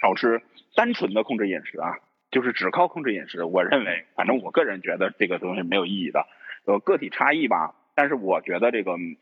[0.00, 0.40] 少吃，
[0.74, 1.98] 单纯的控制饮食啊，
[2.30, 6.26] 就是只靠控制饮食，我认为，反正我个人觉得这个东西没有意义的。
[6.64, 9.16] 呃，个体差异吧，但是我觉得这个嗯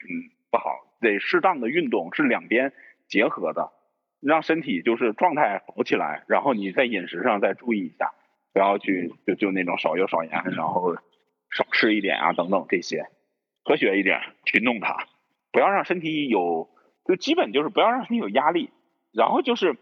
[0.51, 2.73] 不好，得适当的运动是两边
[3.07, 3.71] 结合的，
[4.21, 8.13] 让身体就是状态好起来，然后你在饮食上再注意一下，
[8.53, 10.95] 不要去就就那种少油少盐，然后
[11.51, 13.07] 少吃一点啊等等这些。
[13.63, 15.07] 科学一点去弄它，
[15.53, 16.69] 不要让身体有，
[17.07, 18.71] 就基本就是不要让身体有压力，
[19.13, 19.77] 然后就是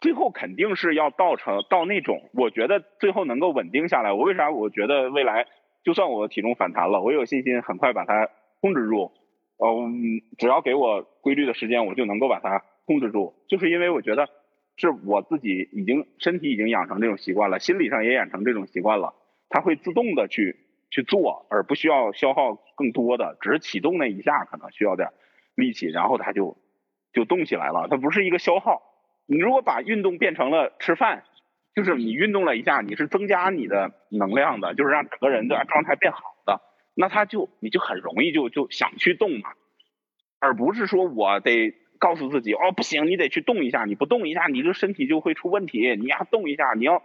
[0.00, 4.12] 最后肯定是要到成到那种，我觉得最后能够稳定下来。
[4.12, 5.46] 我为啥我觉得未来
[5.84, 8.28] 就算我体重反弹了，我有信心很快把它
[8.60, 9.12] 控制住。
[9.58, 13.34] 嗯，只要给我规律的时间，我就能够把它控制住。
[13.48, 14.28] 就是因为我觉得
[14.76, 19.14] 是我自己已经身体已经养成这种习惯了，心理上也养成这种习惯了，
[19.48, 20.56] 它会自动的去。
[20.94, 25.10] 去做，而不需要消耗更多的，只是启动那一下可能需要点
[25.54, 26.56] 力气，然后它就
[27.12, 27.86] 就动起来了。
[27.88, 28.82] 它不是一个消耗。
[29.26, 31.22] 你如果把运动变成了吃饭，
[31.76, 36.60] 就是你运动了一下，你是增加你的能量的，就是让整个人的状态变好的，
[36.96, 39.50] 那他就你就很容易就就想去动嘛，
[40.40, 47.04] 而不是说我得告诉自己哦不行，你得去动一下，你不动一下，你这身体就会出问题，你要动一下，你要。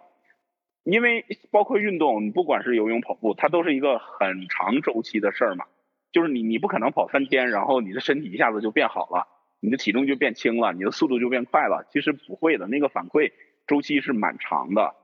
[0.89, 5.65] 因为包括运动，你不管是游泳、跑步，它都是一个很长周期的事儿嘛。
[6.13, 9.28] 就是你，你不可能跑三天，然后你的身体一下子就变好了，
[9.60, 11.86] 你的体重就变轻了，你的速度就变快了。
[11.91, 13.34] 其实不会的，那个反馈
[13.67, 14.95] 周期是蛮长的。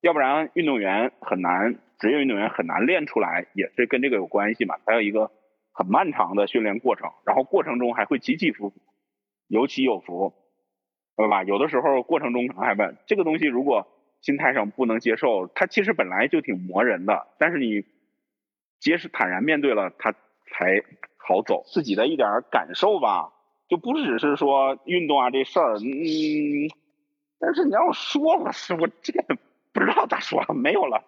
[0.00, 4.76] 要不然运动员很难，职业运动员很难练出来，也是跟这个有关系嘛。
[4.86, 5.30] 还有一个
[5.70, 8.76] 很漫长的训练过程，然后过程中还会起起伏伏，
[9.48, 10.32] 有起有伏，
[11.14, 11.44] 对吧？
[11.44, 13.86] 有的时候过程中还问这个东西如果。
[14.22, 17.84] 心态上不能接受，它其实本来就挺磨人的，但是你
[18.78, 20.82] 结实坦然面对了，它才
[21.16, 21.64] 好走。
[21.72, 23.32] 自己的一点感受吧，
[23.68, 26.68] 就不只是说运动啊这事儿，嗯，
[27.38, 29.22] 但是你让我说了，是我这个
[29.72, 31.02] 不知道咋说，没有了。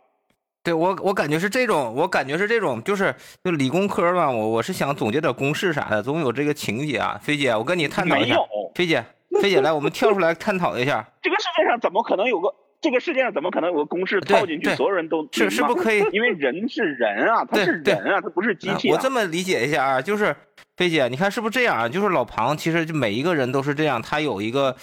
[0.64, 7.18] 对我，我感觉是这种，我感觉是这种，就是就理工科吧，我我是想总结点公式啥的，总有这个情节啊。
[7.20, 8.28] 菲姐，我跟你探讨一下。
[8.28, 9.04] 没有菲姐，
[9.42, 11.06] 菲姐，来，我们跳出来探讨一下。
[11.20, 12.54] 这个世界上怎么可能有个？
[12.82, 16.04] 这个世界上怎么可能有个公式套进去，所有人都是是不可以？
[16.10, 18.90] 因为人是人啊，他是人啊，他不是机器。
[18.90, 20.34] 我这么理解一下啊，就是
[20.76, 21.88] 菲姐，你看是不是这样啊？
[21.88, 24.76] 就是老庞，其实就每一个人都是这样，他有一个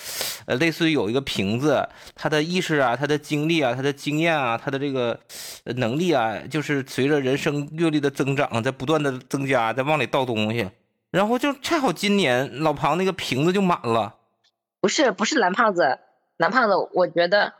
[0.46, 1.86] 呃，类似于有一个瓶子，
[2.16, 5.20] 他的意识啊，他的经历啊，他的经验啊，他的这个
[5.76, 10.70] 能力啊，就是随着人生阅历的增长，在不断的增加，在往里倒东西，
[11.12, 14.16] 然后就恰好今年老庞那个瓶子就满了。
[14.80, 16.00] 不是不是蓝胖子，
[16.38, 17.56] 蓝胖子，我觉得。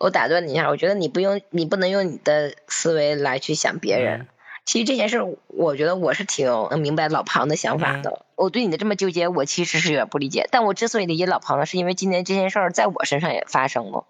[0.00, 4.26] 我打断你一下，我觉得你不用，你不能用你的思维来去想别人。
[4.64, 8.24] 其实这件事，我觉得我是挺能明白老庞的想法的。
[8.34, 10.48] 我对你的这么纠结，我其实是有点不理解。
[10.50, 14.06] 但我之所以理解老庞呢，是因为今年这件事儿在我身上也发生了。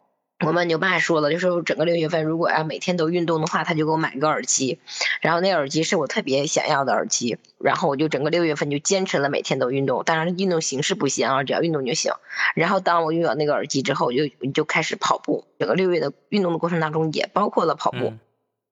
[0.47, 4.79] 我们牛爸说了，就是整个六月份，如果要每天都运动的话，他就给我买个耳机。
[5.21, 7.37] 然后那耳机是我特别想要的耳机。
[7.59, 12.13] 然后我就整个六月份就坚持了每天都运动，当然运动形式不行啊，只要运动就行。
[12.55, 15.45] 然后当我拥有那个耳机之后，我就就开始跑步。
[15.59, 18.15] 整个六月的运动的过程当中，也包括了跑步。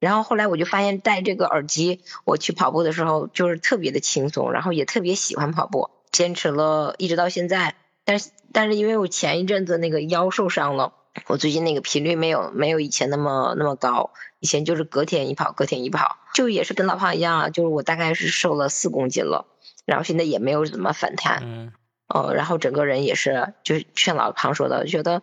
[0.00, 7.74] 然后后来我就发现，戴这个耳机我去跑步的时候，就是特别的轻松，然后也特别喜欢跑步，坚持了一直到现在。
[8.07, 10.94] 但是但是因为我前一阵子那个腰受伤了。
[11.26, 19.46] 我最近那个频率没有没有以前那么那么高，以前就是隔天一跑，隔天一跑，就也是跟老胖一样，就是我大概是瘦了四公斤了，
[19.85, 21.72] 然后现在也没有怎么反弹，嗯，
[22.09, 25.22] 哦，然后整个人也是，就像老胖说的，觉得。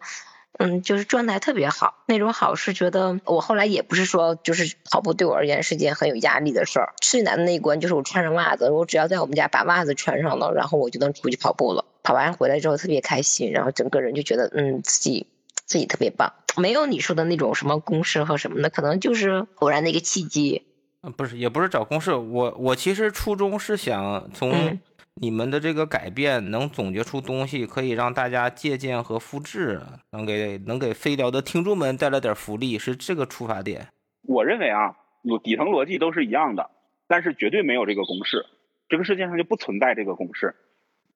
[0.58, 11.84] 嗯，就是状态特别好，那种好是觉得我后来也不是说就是跑步对我而言是件很有压力的事儿，最难的那一关就是我穿上袜子，我只要在我们家把袜子穿上了，然后我就能出去跑步了。
[12.04, 15.28] 跑完回来之后特别开心，然后整个人就觉得嗯自己
[15.66, 20.64] 自己特别棒，没有你说的那种什么公式和什么的，可能就是偶然的一个契机。
[21.02, 24.80] 嗯，不是，也不是找公式，我我其实初衷是想从。
[25.18, 33.88] 你们的这个改变能总结出东西，可以让大家借鉴和复制，能给能给飞聊的听众们带来点福利，是这个出发点。
[34.24, 36.70] 我认为啊，有底层逻辑都是一样的，
[37.08, 38.46] 但是绝对没有这个公式，
[38.90, 40.54] 这个世界上就不存在这个公式。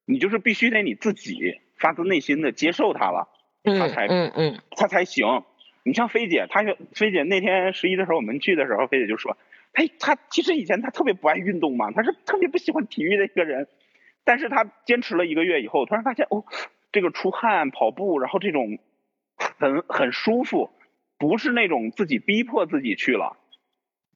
[0.06, 1.36] 你就是必须得你自己
[1.78, 3.28] 发自内心的接受它了，
[3.78, 5.44] 它才嗯嗯他才行。
[5.84, 9.38] 你像菲姐，她菲姐那天十一的时候我们去的时候，菲姐就说，
[9.74, 13.68] 她她其实以前她特别不爱运动嘛，她是特别不喜欢体育的一个人。
[14.24, 16.44] 但是她坚持了一个月以后，突然发现哦，
[16.92, 18.78] 这个出汗、跑步，然后这种
[19.58, 20.70] 很很舒服，
[21.18, 23.38] 不是那种自己逼迫自己去了。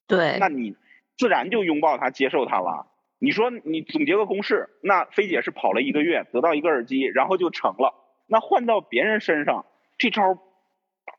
[0.06, 0.76] 对，那你
[1.16, 2.86] 自然就拥抱它、接受它了。
[3.18, 7.94] 你说你总结个公式，那菲姐是跑了一个月，得到一个耳机，然后就成了。
[8.26, 9.64] 那换到别人身上，
[9.98, 10.38] 这招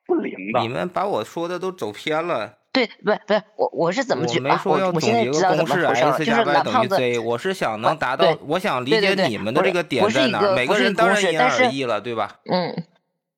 [0.06, 0.60] 不灵的。
[0.62, 2.58] 你们把我说的都走偏了。
[2.72, 4.62] 对，不是不是我我是怎么去啊？
[4.65, 7.20] 我我现在知道怎么回事了，就是蓝胖子。
[7.20, 10.54] 我是想能达到，我想理解你们的这个点在哪。
[10.54, 12.41] 每个人当然因人而异了，对吧？
[12.44, 12.84] 嗯，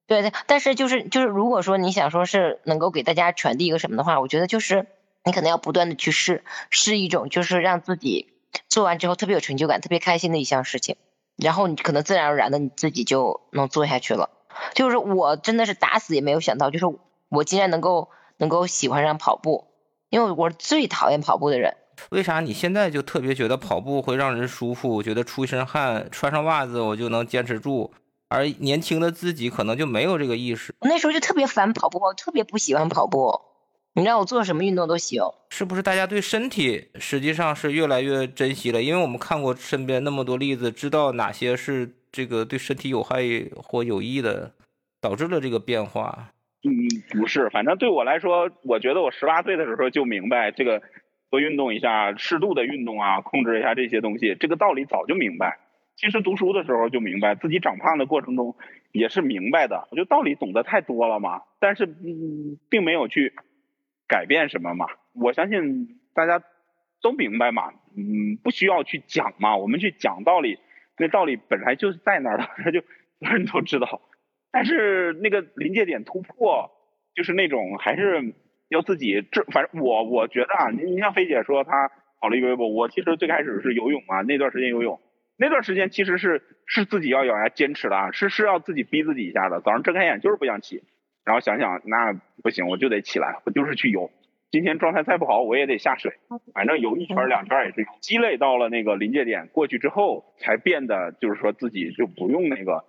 [0.07, 4.87] 对对，但是就是就是，如果说你想说是能够给大家传递一个什么的话，我觉得就是
[5.23, 8.33] 你可能要不断的去试，试一种就是让自己
[8.67, 10.95] 做完之后特别有成就感、特别开心的一项事情，
[11.37, 14.29] 然后你可能自然而然的你自己就能做下去了。
[14.73, 16.85] 就是我真的是打死也没有想到，就是
[17.29, 18.09] 我竟然能够。
[18.39, 19.65] 能够喜欢上跑步，
[20.11, 21.75] 因为我最讨厌跑步的人。
[22.11, 25.01] 为啥你现在就特别觉得跑步会让人舒服？
[25.01, 27.91] 觉得出一身汗，穿上袜子我就能坚持住？
[28.29, 30.75] 而年轻的自己可能就没有这个意识。
[30.81, 33.41] 那时候就特别烦跑步，我特别不喜欢跑步。
[33.97, 35.23] 你让我做什么运动都行。
[35.49, 38.79] 是不是大家对身体实际上是越来越珍惜了？
[38.81, 43.23] 因为我们看过身边那么多例子，知道哪些是这个对身体有害
[43.55, 44.51] 或有益的，
[45.01, 46.29] 导致了这个变化。
[46.63, 46.69] 嗯，
[47.19, 50.79] 不是，反正对我来说，我觉得我十八岁的时候就明白这个
[51.31, 55.57] 多运动一下，适度的运动啊，控制一下这些东西，这个道理早就明白。
[55.95, 58.55] 其实读书的时候就明白，自己长胖的过程中
[58.91, 59.87] 也是明白的。
[59.89, 63.33] 我觉得道理懂得太多了嘛，但是嗯，并没有去
[64.07, 64.87] 改变什么嘛。
[65.13, 66.43] 我相信大家
[67.01, 70.59] 都明白嘛，嗯，不需要去讲嘛，我们去讲道理，
[70.97, 72.81] 那道理本来就是在那儿的， 他就
[73.19, 74.01] 人都知道。
[74.51, 76.71] 但是那个临界点突破，
[77.13, 78.33] 就是那种还是
[78.69, 81.89] 要自己这，反正我我觉得啊，你你像菲姐说她
[82.19, 84.99] 跑了一个月步，我其实最开始是游泳嘛，那段时间游泳，
[85.37, 89.61] 那段时间其实是是自己要咬牙坚持的，是是要自己逼自己一下的。
[89.61, 90.83] 早上睁开眼就是不想起，
[91.27, 94.09] 然后想想那不行，我就得起来，我就是去游。
[94.49, 96.13] 今天状态再不好，我也得下水，
[96.53, 102.85] 反正游一圈两圈也是积累到了那个临界点过去之后，才变得就是说自己就不用那个。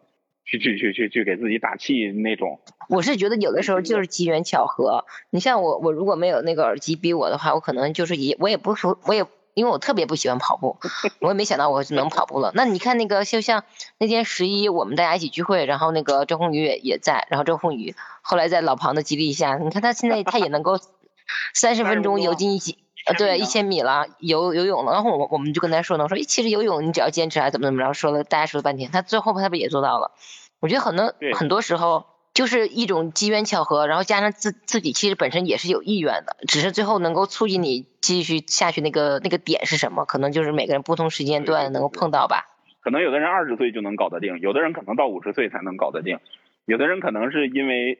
[0.50, 5.04] 去去去去去给自己打气那种，我是觉得有的时候就是机缘巧合。
[5.28, 10.78] 你像我，我如果没有那个耳机逼我的话，我可能就是也我也不说，我也因为我特别不喜欢跑步，
[11.20, 12.50] 我也没想到我能跑步了。
[12.54, 13.64] 那你看那个就像
[13.98, 17.94] 那天十一我们大家一起聚会，然后那个周凤宇也也在，然后周凤宇
[18.28, 20.78] 后来在老庞的激励下，你看他现在他也能够
[21.54, 24.92] 三十分钟游进一起呃对一千米了游游泳了。
[24.92, 30.12] 然后我我们就跟他说呢，我说其实游泳你只要坚持啊怎么怎么着，说了大家说了半天，他最后他不也做到了。
[30.60, 40.04] 我觉得很多很多时候就是一种机缘巧合，然后加上自自己其实本身也是有意愿的，只是最后能够促进你继续下去那个那个点是什么？
[40.04, 42.44] 可能就是每个人不同时间段能够碰到吧。
[42.80, 46.18] 可能有的人二十岁就能搞得定，有的人可能到五十岁才能搞得定，
[46.64, 47.98] 有的人可能是因为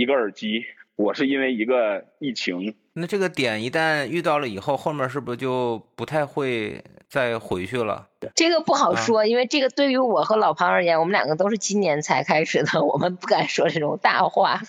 [0.00, 0.64] 一个耳机，
[0.96, 2.74] 我是因为一个疫情。
[2.94, 6.82] 那这个点一旦遇到了以后，后面是不是就不太会？
[7.10, 14.60] 再回去了，这个不好说，因为这个对于我和老庞而言，我们两个都是今年才开始的，我们不敢说这种大话。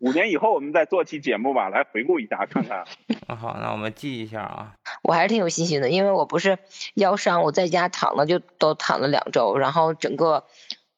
[0.00, 2.84] 五年以后我们再做期节目吧，来回顾一下看看。
[3.26, 4.74] 那好，那我们记一下啊。
[5.02, 6.58] 我还是挺有信心的，因为我不是
[6.92, 10.44] 腰伤，我在家躺了就都躺了两周，然后整个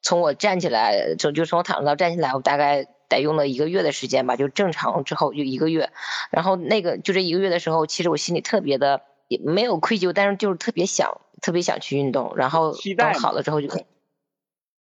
[0.01, 5.89] 从我站起来就就从我躺着到站起来，我大概得用了一个月的时间吧，就正常之后就一个月，
[6.31, 9.01] 然后那个就这一个月的时候，其实我心里特别的。
[9.29, 13.67] 也没有愧疚，但是就是特别想，特别想去运动，然后等好了之后就。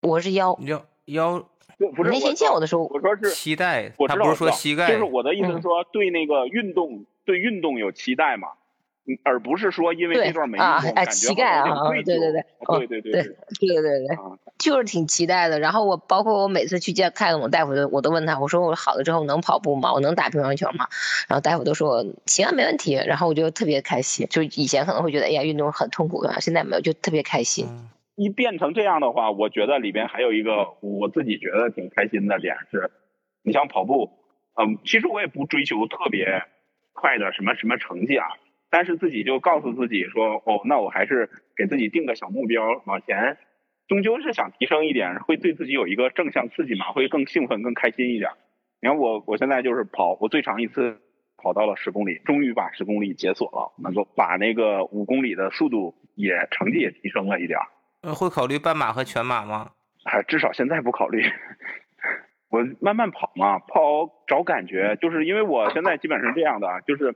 [0.02, 1.48] 我是腰腰腰
[1.96, 8.50] 不是那天见我的时候，我说是期待，我他不是说膝盖，就是我的意思是说对那个运动对运动有期待嘛。
[9.24, 12.46] 而不是说因为这段没运动，感觉膝盖啊，对对对，
[12.80, 14.18] 对对对对对对对，
[14.58, 15.60] 就是挺期待的。
[15.60, 19.94] 然后我包括我每次去见看我大夫的，我都问他，我说我好了之后能跑步吗？
[19.94, 20.88] 我能打乒乓球吗？
[21.28, 22.96] 然后大夫都说行，没问题。
[22.96, 27.68] 然后我就特别开心，就以前可能会觉得哎呀运动很痛苦啊，现在没有，就特别开心。
[28.16, 32.90] 一变成这样的话，我觉得里边还有一个我自己觉得挺开心的点是，
[33.44, 34.10] 你像跑步，
[34.56, 36.42] 嗯，其实我也不追求特别
[36.94, 38.26] 快的什么什么成绩啊。
[38.70, 43.38] 但是自己就告诉自己说，哦，那我还是给自己定个小目标，往前，
[43.88, 48.32] 终究是想提升一点，会对自己有一个正向刺激嘛，会更兴奋、更开心一点。
[48.82, 51.00] 你看我，我现在就是跑，我最长一次
[51.38, 57.58] 跑到了十公里，终于把十公里解锁了，能够把那个五公里的速度也成绩也提升了一点。
[58.02, 59.72] 呃，会考虑半马和全马吗？
[60.04, 61.24] 还至少现在不考虑，
[62.52, 67.16] 我慢慢跑嘛，跑找感觉，就是因为我现在基本上这样的，就是。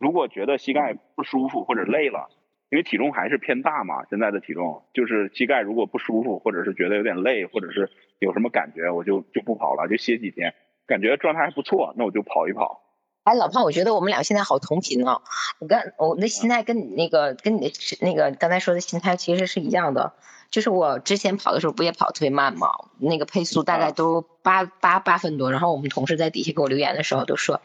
[0.00, 2.30] 如果觉得膝盖不舒服或者累了，
[2.70, 10.54] 因为体重还是偏大嘛，现在的体重就是膝盖如果不舒服，或者是觉得有点累，或者是有什么感觉，我就就不跑了，就歇几天，
[10.86, 12.80] 感觉状态还不错，那我就跑一跑。
[13.24, 15.20] 哎，老胖，我觉得我们俩现在好同频啊！
[15.58, 20.14] 我跟我那心态跟你那个跟你的那个刚才说的心态其实是一样的。
[20.50, 22.68] 就是我之前跑的时候不也跑特别慢嘛？
[22.98, 25.52] 那个配速大概都八八八分多。
[25.52, 27.60] 然后我们同事在底下给我留言的时候都说：“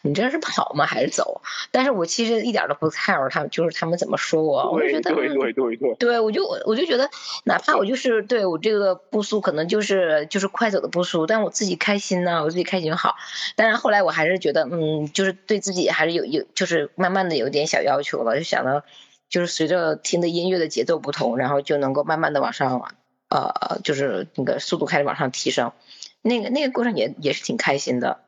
[0.00, 7.10] 你这是跑吗还是走？”但是我其实一点都不 care 他们，就是他们怎么说我，我就觉得对对对对，对我就我就觉得，
[7.44, 13.16] 哪怕我就是对我这个步速可能就是就是快走的步速，但我自己开心呢，我自己开心好。
[13.54, 18.82] 但是后来我还是觉得，嗯，就是对自己还是有有就是慢慢的有点小要求了，就想到。
[19.30, 22.94] 就是随着听的音乐的节奏不同，然后就能够慢慢的往上，
[23.30, 25.72] 呃，就是那个速度开始往上提升，
[26.20, 28.20] 那个那个过程也也是挺开心的。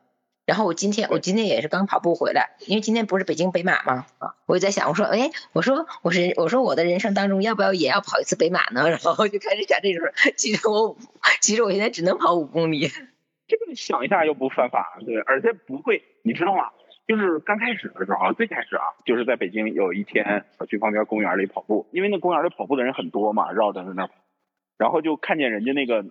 [0.45, 8.89] 然后我今天我今天也是刚跑步回来，因为今天不是北京北马嘛，啊，我就在想，我说，哎，我说我是我说我的人生当中要不要也要跑一次北马呢？
[8.91, 10.05] 然后就开始想这种，
[10.37, 10.97] 其实我
[11.41, 12.89] 其实我现在只能跑五公里，
[13.47, 16.71] 这个想一下又不犯法，对，而且不会，你知道吗？
[17.07, 24.15] 就是刚开始的时候，最开始啊，就是在北京有一天我去旁边公园里跑步，因为那公园里跑步的人很多嘛，绕着在那跑，
[24.79, 26.05] 然后就看见人家那个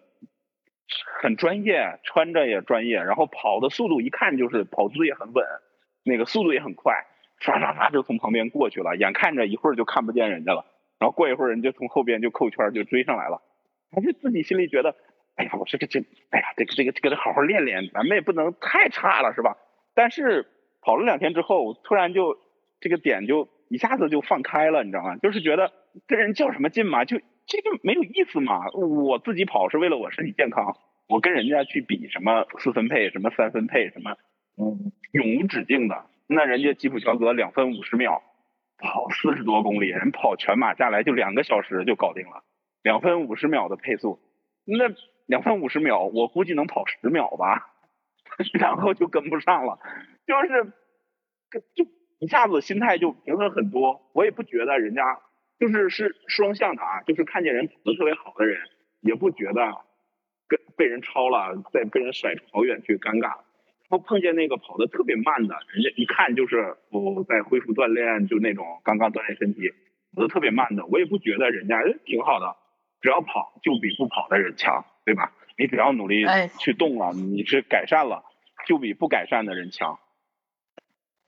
[1.22, 5.46] 很专业，穿着也专业，然后跑的速度一看就是跑姿也很稳，
[6.04, 7.06] 那个速度也很快，
[7.40, 10.66] 唰唰唰就从旁边过去了，眼看着一会儿就看不见人家了，
[11.00, 13.42] 然后过一会儿人家从后边就扣圈就追上来了，
[13.92, 14.94] 还是自己心里觉得，
[15.38, 16.02] 哎呀，我这个这，
[16.32, 19.56] 哎呀，这个这个这个得好好练练，咱们也不能太差了，是吧？
[19.96, 20.46] 但是。
[20.82, 22.38] 跑了两天之后，突然就
[22.80, 25.16] 这个点就一下子就放开了，你知道吗？
[25.18, 25.72] 就是觉得
[26.08, 28.70] 跟人较什么劲嘛，就这个没有意思嘛。
[28.72, 30.76] 我自己跑是为了我身体健康，
[31.08, 34.18] 我跟人家去比什么四分配、什么三分配、什么
[34.58, 36.06] 嗯永无止境的。
[36.28, 38.24] 那人家吉普乔格两分五十秒
[38.78, 42.44] 跑四十多公里，人跑全马下来就两个小时就搞定了，
[42.82, 44.20] 两分五十秒的配速，
[44.66, 44.86] 那
[45.28, 47.71] 两分五十秒我估计能跑十秒吧。
[48.54, 49.80] 然后就跟不上了，
[50.26, 50.72] 就是，
[51.76, 51.86] 就
[52.20, 54.10] 一下子心态就平衡很多。
[54.14, 55.20] 我也不觉得人家
[55.60, 58.62] 就是是双向的啊，就是看见人跑得特别好的人，
[59.02, 59.62] 也不觉得
[60.48, 63.38] 跟被人超了，再被人甩出好远去尴尬。
[63.90, 69.70] 然后碰见那个跑得特别慢的，人家一看就是我在恢复锻炼，就那种刚刚锻炼身体，
[70.16, 72.56] 跑得特别慢的，我也不觉得人家挺好的，
[73.02, 75.34] 只要跑就比不跑的人强，对吧？
[75.58, 76.26] 你只要努力
[76.58, 78.24] 去动了，你是改善了，
[78.72, 80.00] 就比不改善的人强。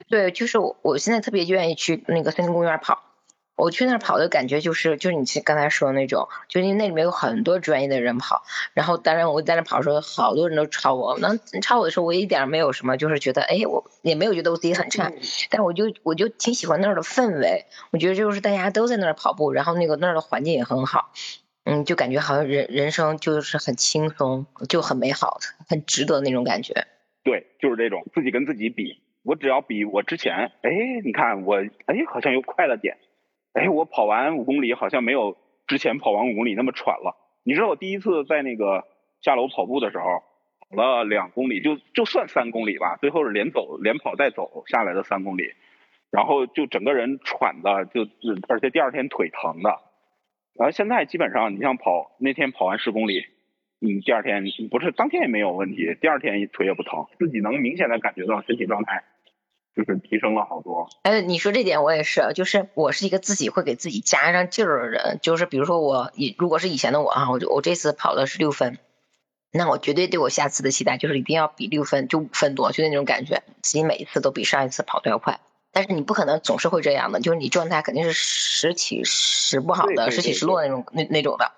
[0.08, 3.04] 对，就是我，我现在特别愿意去那个森林公园跑。
[3.58, 8.44] 我去那儿跑的感觉就是，就是你刚才说的那种，就因为那里面有很多专业的人跑。
[8.74, 11.20] 然后，当然我在那跑的时候，好多人都超我。
[11.20, 15.12] 能超我的时候，我一点没有什么，就是觉得，哎，我也没有觉得我自己很差。
[15.50, 17.66] 但我就我就挺喜欢那儿的氛围。
[17.92, 21.12] 我觉得就是大家都在那儿跑步，然后那个那儿的环境也很好。
[21.66, 26.88] 嗯，就感觉好像人人生就是很轻松，就很美好，很值得那种感觉。
[27.24, 30.72] 对，就是这种自己跟自己比，我只要比我之前，哎，
[31.04, 31.56] 你看我，
[31.86, 32.98] 哎，好像又快了点，
[33.54, 37.16] 哎，我跑完五公里好像没有之前跑完五公里那么喘了。
[37.44, 38.84] 你知道我第一次在那个
[39.22, 40.24] 下楼跑步的时候，
[40.70, 45.54] 跑了两公里，就就算三公里吧，最后是连走连跑带走下来的三公里，
[46.12, 48.02] 然后就整个人喘的，就
[48.50, 49.80] 而且第二天腿疼的。
[50.56, 53.26] 然后现在基本上，你像跑那天跑完十公里，
[53.84, 59.04] 你，第二天不是当天也没有问题，第二天腿也不疼，自己能明显的感觉到身体状态
[59.76, 60.88] 就是提升了好多。
[61.04, 68.78] 哎，你说这点我也是，就是我是一个自己会给自己加上劲儿的人，就是比如说我以如果是以前的我啊，我就我这次跑的是六分，
[69.52, 75.42] 那我绝对对我下次的期待就是一定要比六分，就五分多，就那种感觉，自己每一次都比上一次跑都要快。
[75.74, 81.52] 但是你不可能总是会这样的，就是你状态肯定是时起时不好的，时起时落那种那那种的。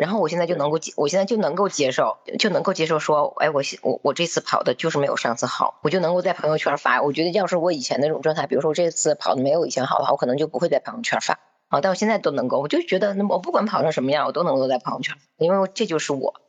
[0.00, 7.02] 然后我现在就能够接，我现在就能够接受，就能够接受说，哎，我我我这次跑的就是没有上次好，我就能够在朋友圈发。
[7.02, 11.38] 我觉得要是我以前那种状态，比如说我这次跑的没有以前好的话，我可能就不会在朋友圈发。
[11.68, 16.40] 啊，但我现在都能够，我就觉得，那么我不管跑成什么样，我都能够在朋友圈，因为这就是我。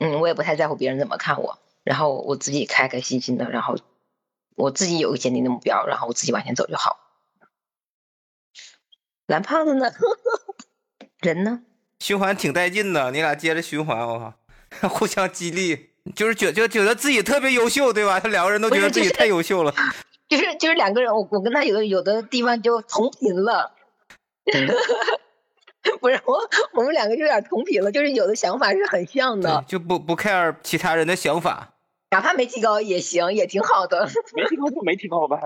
[0.00, 3.76] 嗯，我也不太在乎别人怎么看我，然后我自己开开心心的，然后。
[4.58, 6.98] 我自己有个坚定的目标，然后我自己往前走就好。
[9.26, 9.90] 蓝胖子呢？
[11.20, 11.62] 人呢？
[12.00, 14.34] 循环挺带劲的，你俩接着循环，我
[14.80, 18.20] 靠， 互相激励，就是觉就觉得自己特别优秀，对吧？
[18.20, 19.72] 他 两个人都觉得自己太优秀了。
[20.28, 23.74] 就是就是两个人，我我跟他有的有的地方就同频了。
[26.00, 26.38] 不是我，
[26.72, 31.74] 我们两个有点同频了，就是有的想法是很像的，就不不 care 其他人的想法。
[32.10, 34.08] 哪怕没提高也行，也挺好的。
[34.34, 35.38] 没提高就没提高呗，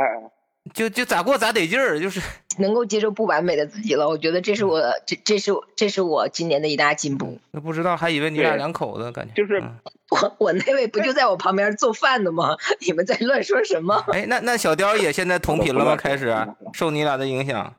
[0.72, 2.20] 就就咋过咋得劲儿，就是
[2.58, 4.08] 能够接受不完美的自己了。
[4.08, 7.38] 我觉得这是我这这是这是我今年的一大进步。
[7.50, 9.60] 那不知道还以为你俩两口子，感觉就是
[10.10, 12.56] 我我那位不就在我旁边做饭的吗？
[12.86, 14.04] 你们在乱说什么？
[14.12, 15.96] 哎，那那小雕也现在同频了吗？
[15.98, 16.32] 开始
[16.74, 17.74] 受你俩的影响？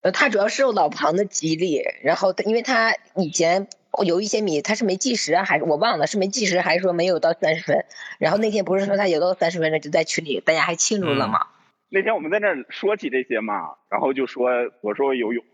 [0.00, 3.68] 呃，他主要受老庞的激励，然后因为他以前。
[4.02, 7.84] 有一些米他是没计时啊，还是我忘了是没计时还是说没有到三十分？
[8.18, 11.46] 然后那天不是说他有到三十分了，就在群里大家还庆祝了吗？
[11.90, 15.44] 那天我们在那儿说起这些嘛，然后就说我说游泳，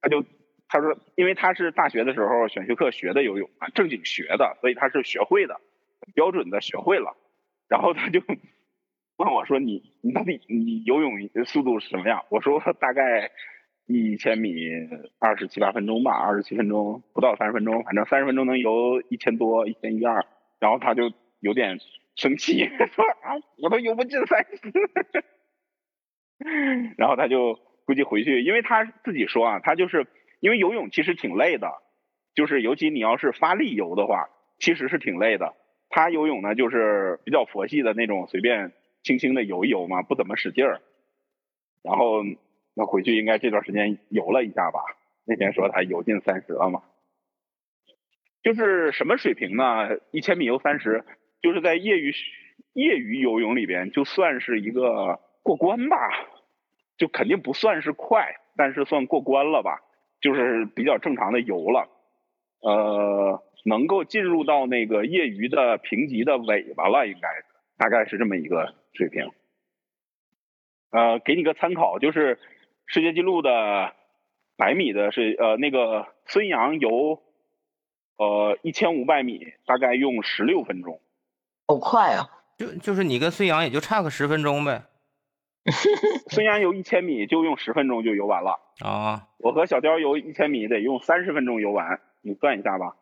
[0.00, 0.24] 他就
[0.66, 5.60] 他说因为他是大学的时候选修课学的游泳啊，正经学的，所以他是学会的，
[6.14, 7.16] 标准的学会了。
[7.68, 8.20] 然后他就
[9.16, 11.12] 问我说你你到底你游泳
[11.44, 12.24] 速度是什么样？
[12.30, 13.30] 我说大概。
[13.86, 14.56] 一千米
[15.18, 20.24] 二十七八分钟吧，二十七分钟不到三十分钟，反正三十分钟能游一千多，一千一二。
[20.58, 21.78] 然后他就有点
[22.16, 24.72] 生气， 说啊，我都游不进三十。
[26.96, 30.06] 然后他就估计回去，因为他自己说啊，他就是
[30.40, 31.70] 因为游泳其实挺累的，
[32.34, 35.54] 就是尤其你要是发力游的话，其实是挺累的。
[35.90, 38.72] 他游泳呢，就是比较佛系的那种，随便
[39.02, 40.80] 轻轻的游一游嘛，不怎么使劲儿。
[41.82, 42.22] 然后。
[42.74, 44.80] 那回去应该这段时间游了一下吧？
[45.26, 46.82] 那天说他游进三十了嘛？
[48.42, 49.88] 就是什么水平呢？
[50.10, 51.02] 一千米游三十，
[51.40, 52.12] 就是在业余
[52.74, 55.96] 业余游泳里边就算是一个过关吧，
[56.98, 59.80] 就肯定不算是快，但是算过关了吧？
[60.20, 61.88] 就是比较正常的游了，
[62.60, 67.28] 呃，能够进入到那个业余的评级的尾巴了，应该
[67.78, 69.30] 大概是这么一个水平。
[70.90, 72.38] 呃，给你个参考，就是。
[72.86, 73.92] 世界纪录的
[74.56, 77.22] 百米的是呃那个孙杨游
[78.16, 81.00] 呃一千五百米大概用十六分钟，
[81.66, 82.30] 好快啊！
[82.56, 84.84] 就就是你跟孙杨也就差个十分钟呗。
[86.30, 89.28] 孙杨游一千米就用十分钟就游完了啊！
[89.38, 92.94] 我和小雕游一千米得用三十分钟游完，你算一下吧。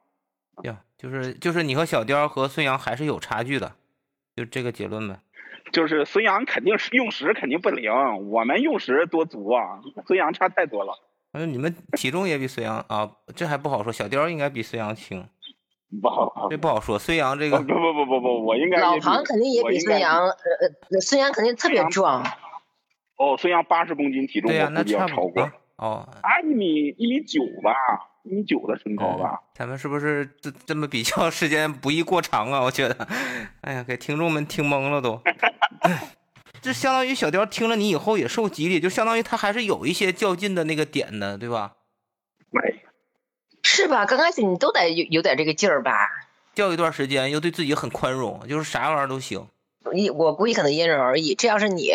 [0.62, 3.74] 呀，就是就是你和小雕和孙杨还是有差距的，
[4.37, 5.18] 就这个结论呗。
[5.70, 7.92] 就是孙杨肯定是用时肯定不灵，
[8.30, 10.94] 我们用时多足啊，孙杨差太多了。
[11.32, 13.92] 嗯，你们体重也比孙杨啊，这还不好说。
[13.92, 15.26] 小雕应该比孙杨轻，
[16.02, 16.98] 不好，这不好说。
[16.98, 20.30] 孙杨这个不不不不不，我应该老庞肯定也比孙杨，呃
[20.90, 22.22] 呃，孙杨肯定特别壮。
[23.16, 25.50] 哦，孙杨八十公斤体重，对呀，那差超过。
[25.76, 27.74] 哦，啊，一米一米九吧，
[28.22, 29.40] 一米九的身高吧。
[29.54, 32.60] 咱们是不是这这么比较时间不宜过长啊？
[32.64, 33.08] 我觉得，
[33.62, 35.20] 哎呀，给听众们听懵了都。
[36.62, 41.74] 这相当于小雕听了你以后也受激励，就相当于他还是有一些较劲的那个点的，对吧？
[42.50, 42.60] 没，
[43.64, 44.06] 是吧？
[44.06, 45.92] 刚开始你都得有有点这个劲儿吧？
[46.54, 49.48] 较一段时间，又对自己很宽容，就是啥玩意儿都行。
[49.92, 51.34] 你我估计可能因人而异。
[51.34, 51.90] 这要是你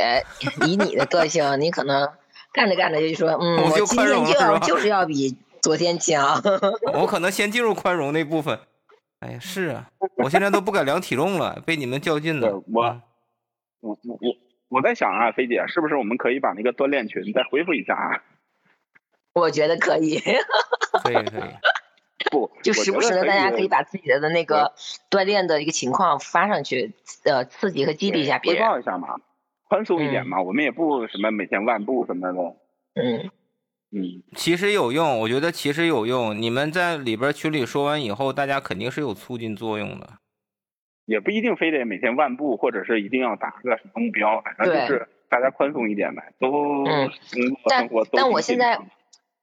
[0.65, 2.11] 以你的个性， 你可能
[2.53, 6.41] 干着干着就说，嗯，我今天就要就是要比昨天强。
[6.93, 8.59] 我可能先进入宽容那部分。
[9.19, 12.55] 哎呀，是啊，我现在都不敢量体重了，被你们较劲的。
[12.73, 13.01] 我。
[13.79, 14.35] 我我我
[14.69, 18.23] 我在想啊，飞姐，是不是我们可以把那个锻炼群再恢复一下啊？
[19.33, 20.19] 我觉得可以，
[21.03, 21.49] 可以可以。
[22.31, 24.73] 不，就时不时的，大家可以把自己的的那个
[25.11, 28.63] 锻炼的一个情况发上去，呃，刺激和激励一下别人。
[28.63, 29.15] 汇报一下嘛，
[29.69, 32.39] 宽松一点嘛，我们也不什么每天万步什么的。
[32.95, 33.29] 嗯
[33.89, 36.35] 嗯，其实有用，我觉得其实有用。
[36.39, 40.09] 你们在里边群里说完以后，大家肯定是有促进作用的。
[41.05, 47.09] 也不一定非得每天万步，或者是一定要达个什么目标，反正就是大家宽松一点呗，都嗯。
[47.69, 48.77] 但但我现在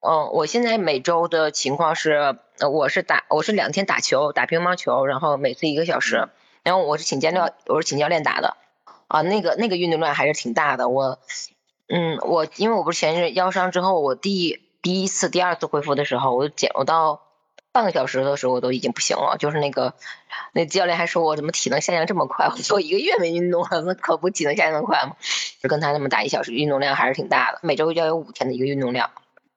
[0.07, 2.37] 嗯，我现在每周的情况是，
[2.71, 6.29] 我是打我是两天打球，打乒乓球，然后每次一个小时，
[6.63, 8.59] 然后我是请教练，我是请教练打的，
[9.09, 10.89] 啊，那个那个运动量还是挺大的。
[10.89, 11.19] 我，
[11.89, 17.23] 嗯，我因为我不是前日腰伤之后，我第第一次、第二次恢复的时候，我减我到
[17.73, 19.37] 半个小时的时候，我都已经不行了。
[19.39, 19.95] 就是那个
[20.53, 22.47] 那教练还说我怎么体能下降这么快？
[22.47, 25.17] 我说一个月没运动了，那可不体能下降的快吗？
[25.61, 29.11] 就跟他那么打一小时，运动量还是挺大的，每周要有五天的一个运动量。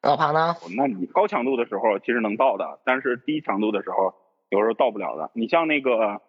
[0.03, 0.55] 老庞呢？
[0.77, 4.13] 那你高强度的时候其实能到的，但是低强度的时候
[4.49, 5.31] 有时候到不了的。
[5.33, 6.21] 你像那个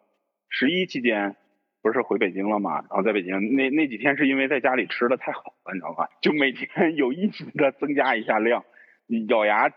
[0.48, 1.36] 十一期间
[1.88, 2.74] 不是回北京了吗？
[2.88, 6.08] 然后在北京那那几天是因为在家里吃的太好了，你知道吧？
[6.22, 8.64] 就每天 有意识的增加一下量，
[9.28, 9.68] 咬牙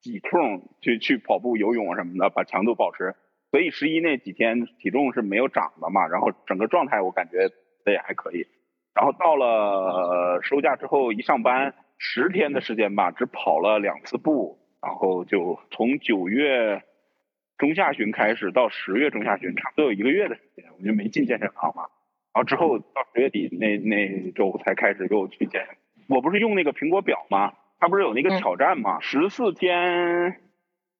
[0.00, 3.14] 挤空去去跑步、游泳什么的，把强度保持。
[3.50, 7.50] 所以十一那几天体重是没有涨的嘛，然后整个状态我感觉
[7.90, 8.46] 也还可以。
[8.94, 11.74] 然后到了收假之后一上班。
[12.02, 16.82] 十天的时间吧，只跑了两次步，然后就从九月
[17.60, 21.82] 中下旬开始到十月中下旬，差不多有一个月的时间，我就没进健身房嘛。
[22.32, 25.76] 然后之后到十月底那那周才开始又去健身。
[26.08, 27.52] 我不是用那个苹果表吗？
[27.78, 28.98] 它不是有那个挑战吗？
[29.00, 30.40] 十四天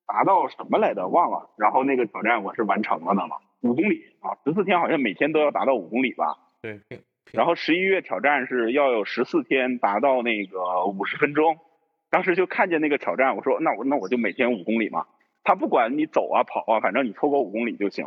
[0.07, 1.49] 达到什么来的忘了。
[1.57, 6.37] 然后那个挑战我是完成了的嘛，五公里啊，十四天好像每天都要达到五公里吧？
[6.61, 6.81] 对。
[7.33, 11.59] 然后十一月挑战是要有十四天达到那个五十分钟，
[12.11, 15.07] 当时就看见那个挑战，我说那我那我就每天五公里嘛，
[15.43, 18.07] 他不管你走啊跑啊，反正你超过五公里就行。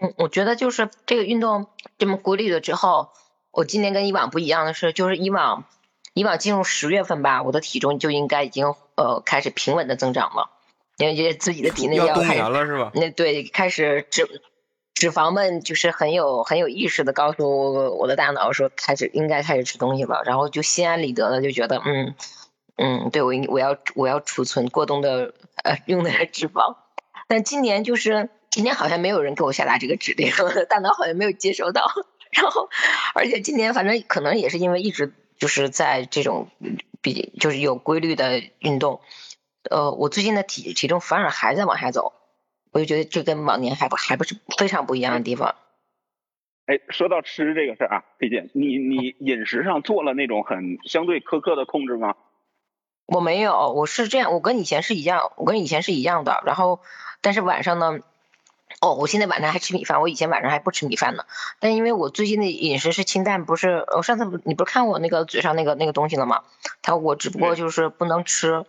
[0.00, 3.08] 嗯，我觉得就是这个运动这么规律了之后，
[3.50, 5.64] 我今年跟以往不一样的是，就是以往
[6.12, 10.50] 以往进入十月份吧，我的体重就应该已经呃开始平稳的增长了，
[10.98, 12.90] 因为觉得自己的体内要开始了是吧？
[12.94, 14.42] 那对开始脂
[14.92, 22.14] 脂肪们就是很有很有意识的告诉我的大脑说开始应该开始吃东西了，然后就心安理得的就觉得嗯
[22.76, 26.76] 嗯，对我应我要我要储存过冬的呃用的脂肪，
[27.26, 30.30] 但今年就是今年好像没有人给我下达这个指令，
[30.68, 31.90] 大脑好像没有接收到，
[32.32, 32.68] 然后
[33.14, 36.48] 而且今年反正可能也是因为一直就是在这种
[37.00, 39.00] 比就是有规律的运动，
[39.70, 42.12] 呃，我最近的体体重反而还在往下走。
[42.72, 45.54] 我就觉得这跟往年还不还不是非常不一样的地方。
[46.66, 52.16] 哎，说到吃这个事儿啊，佩姐，你你饮食上做了那种很相对苛刻的控制吗？
[53.06, 56.42] 我没有，我是这样，我跟以前是一样，我跟以前是一样的。
[56.44, 56.80] 然后，
[57.20, 58.00] 但是晚上呢，
[58.80, 61.24] 哦，我现在晚上还吃米饭，我以前晚上还不吃米饭呢。
[61.60, 66.42] 但因为我最近的饮食是清淡，不是我上次不你不是看我那个嘴上那个那个东西了吗？
[66.82, 68.66] 他我只不过就是不能吃，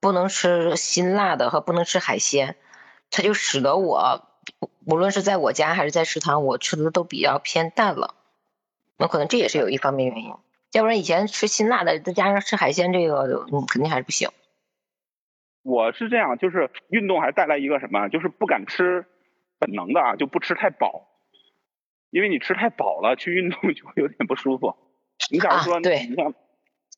[0.00, 2.56] 不能吃辛辣的和不能吃海鲜。
[3.10, 4.26] 它就使得我，
[4.84, 8.14] 无论是在我家还是在食堂，我吃的都比较偏淡了。
[8.96, 10.34] 那可能这也是有一方面原因。
[10.76, 14.28] 要不然以前吃辛辣的，再加上吃海鲜，这个嗯肯定还是不行。
[15.62, 19.06] 我是这样，就是运动还带来一个什么，就是不敢吃
[19.58, 21.08] 本能的啊，就不吃太饱，
[22.10, 24.76] 因为你吃太饱了，去运动 就会有点不舒服。
[25.30, 26.34] 你假如说，对，你像，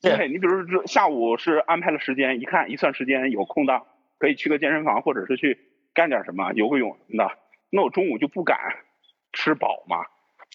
[0.03, 3.87] 对你比如说下午是安排了时间，一看一算时间有空档，
[4.19, 5.67] 可以去个健身房，或者是去。
[5.95, 7.39] 干点什么，游个泳什么的，
[7.71, 8.57] 那我中午就不敢
[9.33, 10.07] 吃饱嘛，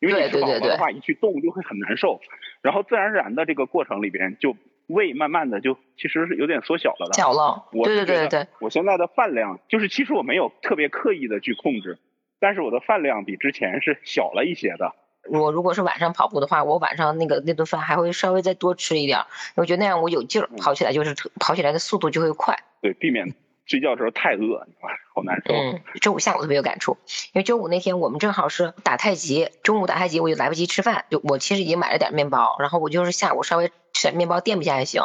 [0.01, 2.19] 因为你吃饱了的话，一去动就会很难受，
[2.61, 4.55] 然后自然而然的这个过程里边，就
[4.87, 7.13] 胃慢慢的就其实是有点缩小了的。
[7.13, 8.47] 小了，对对对对。
[8.59, 11.99] 我现在的饭量就是其实我没有特别刻意的去控制，
[12.39, 14.93] 但是我的饭量比之前是小了一些的。
[15.29, 19.19] 我如果是晚上跑步的话，我晚上那个那顿饭还会稍微再多吃一点，
[19.55, 22.57] 我觉得那样我有劲儿，跑起来就是跑起来的速度就会快。
[22.81, 23.33] 对，避免。
[23.65, 24.67] 睡觉的时候太饿，
[25.15, 25.53] 好难受。
[25.53, 26.97] 嗯，周五下午特别有感触，
[27.33, 35.03] 因为周五那天我们正好是打太极，中午打太极我就来不及吃饭，就我其实已经买了点面包，然后我就是下午稍微吃点面包垫不下也行。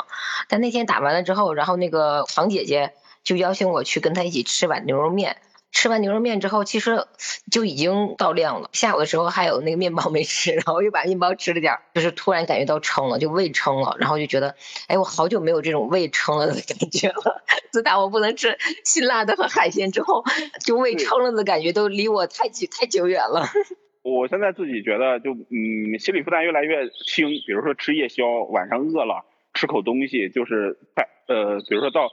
[0.49, 5.37] 但那天打完了之后，然后那个黄姐姐就邀请我去跟她一起吃碗牛肉面。
[5.71, 7.07] 吃完牛肉面之后，其实
[7.53, 8.71] 就已经到量了。
[8.73, 14.57] 下午的时候还有那个面包没吃，然后又把面包吃了点，就是突然感觉到撑了，就胃撑了，然后就觉得，
[14.89, 17.45] 哎，我好久没有这种胃撑了的感觉了。
[17.71, 20.25] 自打我不能吃辛辣的和海鲜之后，
[20.65, 23.47] 就胃撑了的感觉都离我太久太久远了。
[24.03, 27.29] 我现在自己觉得，就嗯，心理负担越来越轻。
[27.47, 32.09] 比如说吃夜宵，晚上饿了吃口东西，就是在呃，比如说到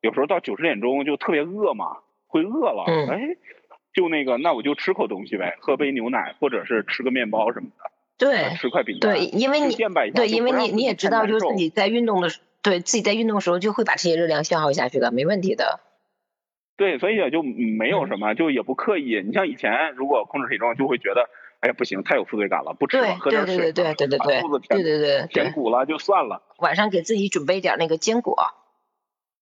[0.00, 1.98] 有时候到九十点钟就特别饿嘛。
[2.36, 3.36] 会饿了，哎，
[3.94, 7.90] 就那个，那我就吃口东西呗，喝杯牛奶，或者是吃个面包什么的。
[8.18, 9.14] 对，吃块饼干。
[9.14, 9.74] 对，因为你
[10.14, 15.80] 对，因为你你也知道，就是自己在运动的时，对自己在运动的时候就会把这些热量消耗下去的，没问题的。
[16.76, 19.22] 对，所以也就没有什么，就也不刻意。
[19.24, 21.28] 你像以前如果控制体重，就会觉得，
[21.60, 26.42] 哎呀不行，太有负罪感了，不吃了，喝点水，对对对对对对，肚子填对对对填鼓了就算了。
[26.58, 28.36] 晚上给自己准备点那个坚果。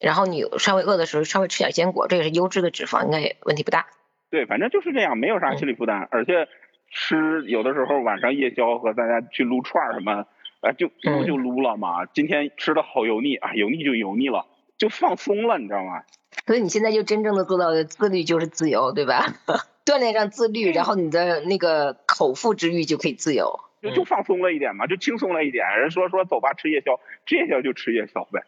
[0.04, 3.86] 然后你稍微饿的时候稍微吃点坚果，这也是优质的脂肪，应该也问题不大。
[4.30, 6.48] 对，反正就是这样，没有啥心理负担，而且
[6.90, 10.26] 吃有的时候晚上夜宵和大家去撸串什么，
[10.60, 12.06] 啊就撸就撸了嘛。
[12.06, 14.46] 今天吃的好油腻啊，油腻就油腻了，
[14.76, 16.02] 就放松了，你知道吗？
[16.46, 19.26] 所以你现在就真正的做到的自律就是自由，对吧？
[19.86, 25.64] 锻炼上自律，然后你的那个口腹之欲就可以自由，就就放松了一点嘛，就轻松了一点。
[25.78, 28.42] 人说说走吧，吃夜宵，吃夜宵就吃夜宵呗，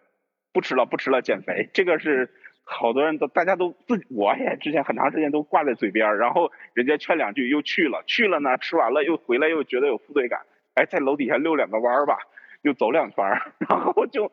[0.57, 2.31] 不吃了不吃了减肥，这个是。
[2.69, 10.41] 好多人都，大家都自，我也之前很长时间都挂在嘴边然后人家劝两句又去了，去了呢，吃完了又回来又觉得有负罪感，
[10.75, 12.19] 哎，在楼底下溜两个弯儿吧，
[12.63, 14.33] 又走两圈儿 然后就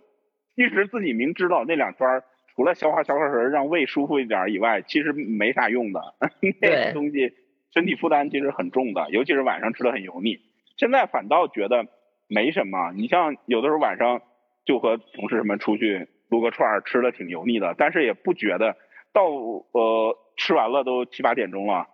[0.55, 2.24] 其实自己明知道那两圈儿
[2.55, 6.01] 除了消化消化食让胃舒服一点以外，其实没啥用的，
[6.59, 7.36] 那东西
[7.71, 10.39] 身体负担其实很重的，尤其是晚上吃的很油腻。
[10.76, 11.86] 现在反倒觉得
[12.28, 14.24] 没什么，你像有的时候晚上
[14.65, 16.07] 就和同事什么出去。
[16.34, 18.76] 撸个串儿吃的挺油腻的，但是也不觉得。
[19.14, 21.86] 到呃吃完了都七八点钟了，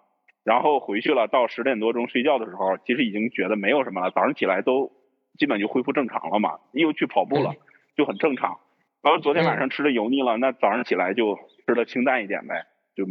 [0.46, 4.10] 然后回去了，到十点多钟睡觉的时候，其实已经觉得没有什么了。
[4.12, 4.90] 早上起来都
[5.38, 7.54] 基本就恢复正常了嘛，又去跑步了，
[7.98, 8.58] 就很正常。
[9.02, 11.38] 然后昨天晚上吃的油腻了，那早上起来就
[11.68, 12.68] 吃的清淡一点呗。
[12.96, 13.04] 就，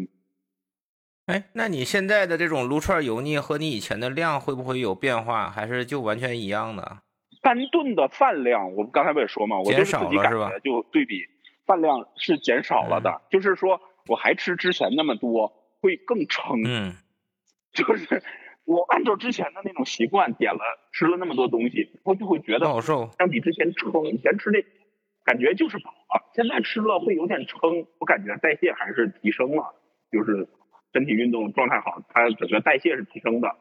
[1.26, 7.00] 哎，那你现在的这种撸串油腻和你以前的量会不会有变化，还是就完全一样的？
[7.42, 11.24] 单顿的饭量，我刚才不也说嘛，我就是自己感觉就对比
[11.66, 16.62] 饭量是减少了的，就是说我还吃之前那么多，会更撑。
[16.64, 16.94] 嗯，
[17.72, 18.22] 就是
[18.64, 20.60] 我按照之前的那种习惯点了
[20.92, 24.62] 吃了那么多东西，我就会觉得好受，相比之前撑，以前吃的
[25.24, 29.74] 感觉就是饱了，现在吃了会有点撑，我感觉代谢还是提升了，
[30.10, 30.48] 就是
[30.92, 33.54] 身体运动状态好，它整个代谢是提升的。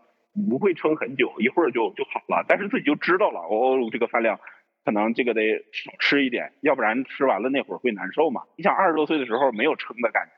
[0.49, 2.45] 不会撑很久，一会儿就就好了。
[2.47, 4.39] 但是自己就知道了，哦，这个饭量
[4.85, 8.43] 可能这个得少吃一点，要不然吃完了那会儿会难受嘛。
[8.55, 10.31] 你想二十多岁的时候没有撑的感觉，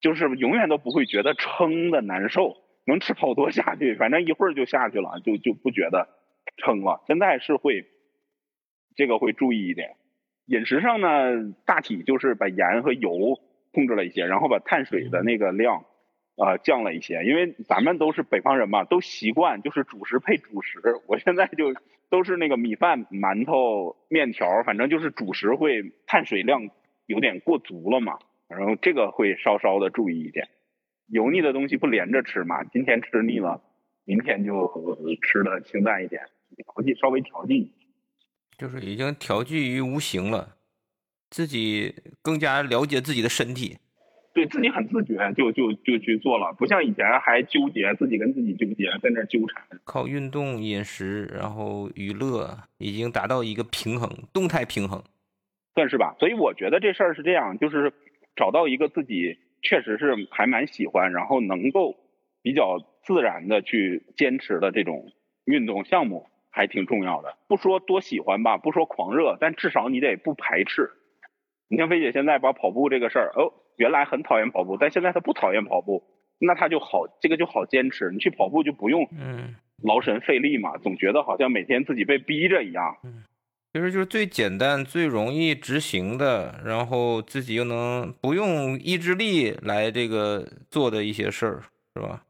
[0.00, 2.56] 就是永远都不会觉得撑的难受，
[2.86, 6.08] 能吃好多下去，反正一会儿就下去了，就就不觉得
[6.56, 7.02] 撑了。
[7.06, 7.84] 现在是会
[8.96, 9.96] 这个会注意一点，
[10.46, 13.38] 饮食上呢，大体就是把盐和油
[13.72, 15.84] 控制了一些，然后把碳水的那个量。
[16.36, 20.80] 啊，降了一些，因为咱们都是北方人嘛，都习惯就是主食配主食。
[21.06, 21.74] 我现在就
[22.10, 26.68] 都是那个米饭、馒头、面条，反正就是主食会碳水量
[27.06, 28.18] 有点过足了嘛，
[28.48, 30.48] 然后这个会稍稍的注意一点。
[31.08, 33.62] 油腻的东西不连着吃嘛，今天吃腻了，
[34.04, 36.20] 明天就吃的清淡一点，
[36.56, 37.72] 调剂稍微调剂，
[38.58, 40.56] 就是已经调剂于无形了，
[41.30, 43.78] 自己更加了解自己的身体。
[44.36, 49.64] 对自己很自觉，就就就去做了，不像以前还纠结自己跟自己纠结，在那纠缠。
[49.82, 55.02] 靠运动、饮食，然后娱乐，已经达到一个平衡，动态平衡，
[55.74, 56.14] 算是吧。
[56.18, 57.94] 所以我觉得这事儿是这样，就是
[58.36, 61.96] 找到一个自己确实是还蛮喜欢，然后能够
[62.42, 65.12] 比较自然的去坚持的这种
[65.46, 67.38] 运动项目，还挺重要的。
[67.48, 70.90] 不说多喜欢吧，不说狂热，但至少你得不排斥。
[71.68, 73.54] 你像菲姐现在把跑步这个事儿，哦。
[73.76, 76.02] 原来很讨厌跑步，但现在他不讨厌跑步，
[76.38, 78.10] 那他就好，这个就好坚持。
[78.10, 82.96] 你去跑步就不用嗯劳神费力嘛，总觉得好像每天自己被逼着一样。
[83.04, 83.24] 嗯，
[83.72, 91.62] 其实就是最简单、最容易执行的，然后自己又能不用意志力来这个做的一些事儿，
[91.94, 92.22] 是吧？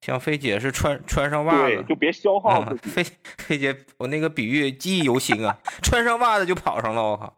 [0.00, 2.76] 像菲姐是穿穿上袜子，就别消耗了。
[2.82, 3.04] 菲
[3.38, 7.36] 菲姐，我那个比喻记忆犹新啊，穿上袜子就跑上了，我靠。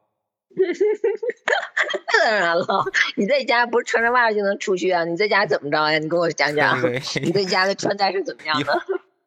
[2.22, 2.84] 当然了，
[3.16, 5.04] 你在家不是穿着袜子就能出去啊？
[5.04, 5.98] 你在家怎么着呀？
[5.98, 6.78] 你跟我讲讲，
[7.22, 8.82] 你在家的穿戴是怎么样的？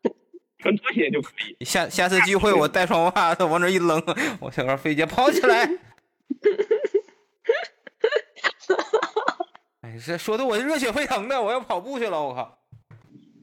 [0.60, 1.30] 穿拖鞋就可
[1.60, 1.64] 以。
[1.64, 4.02] 下下次聚会我带双袜子往这一扔，
[4.40, 5.70] 我想让飞姐跑起来。
[9.82, 12.58] 哎，这说的我热血沸腾的，我要跑步去了，我靠！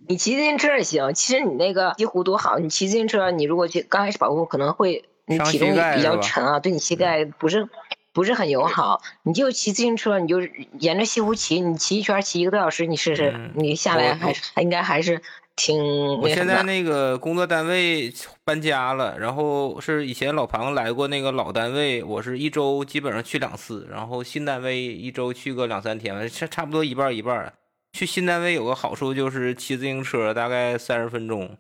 [0.09, 7.69] 你骑自行车也行，其实你那个西湖多好，你骑自行车，你如果去刚开始跑步可能会你体重比较沉啊，对你膝盖不是。
[8.15, 10.41] 不是很友好，你就骑自行车，你就
[10.79, 15.21] 沿着西湖骑，你骑一圈骑一个多小时，你试试，你下来还还应该还是
[15.57, 15.77] 挺。
[16.21, 27.53] 我现在那个工作单位搬家了，然后是以前老庞来过那个老单位，我是一周基本上去两次，然后新单位一周去个两三天，差差不多一半一半。
[27.93, 31.57] 去新单位有个好处就是骑自行车大概三十分钟。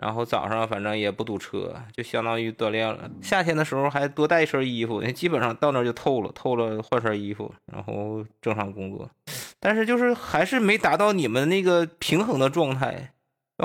[0.00, 3.10] 然后早上反正也不堵车，就相当于锻炼了。
[3.20, 9.10] 夏天的时候还多带一身衣服，基本上到那就透了，透了换身衣服，然后正常工作。
[9.58, 13.12] 但是就是还是没达到你们那个平衡的状态，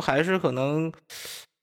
[0.01, 0.91] 还是可能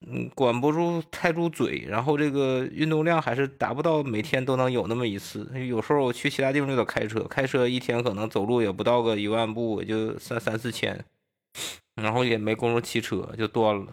[0.06, 5.46] 嗯，管不住太住嘴，然后这个运动量还是达不到每天都能有那么一次。
[5.68, 11.04] 有时候我去其他地方就得开车，开车一天可能走路也不到个一万步，也就三三四千，
[11.94, 13.86] 然后也没工夫骑车，就断了。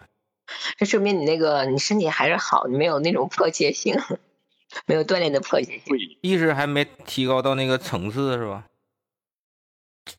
[0.76, 3.96] 这说明你那个你身体还是好，你没有那种迫切性，
[4.86, 8.64] 没有锻炼的迫切性，意识还没提高到那个层次，是吧？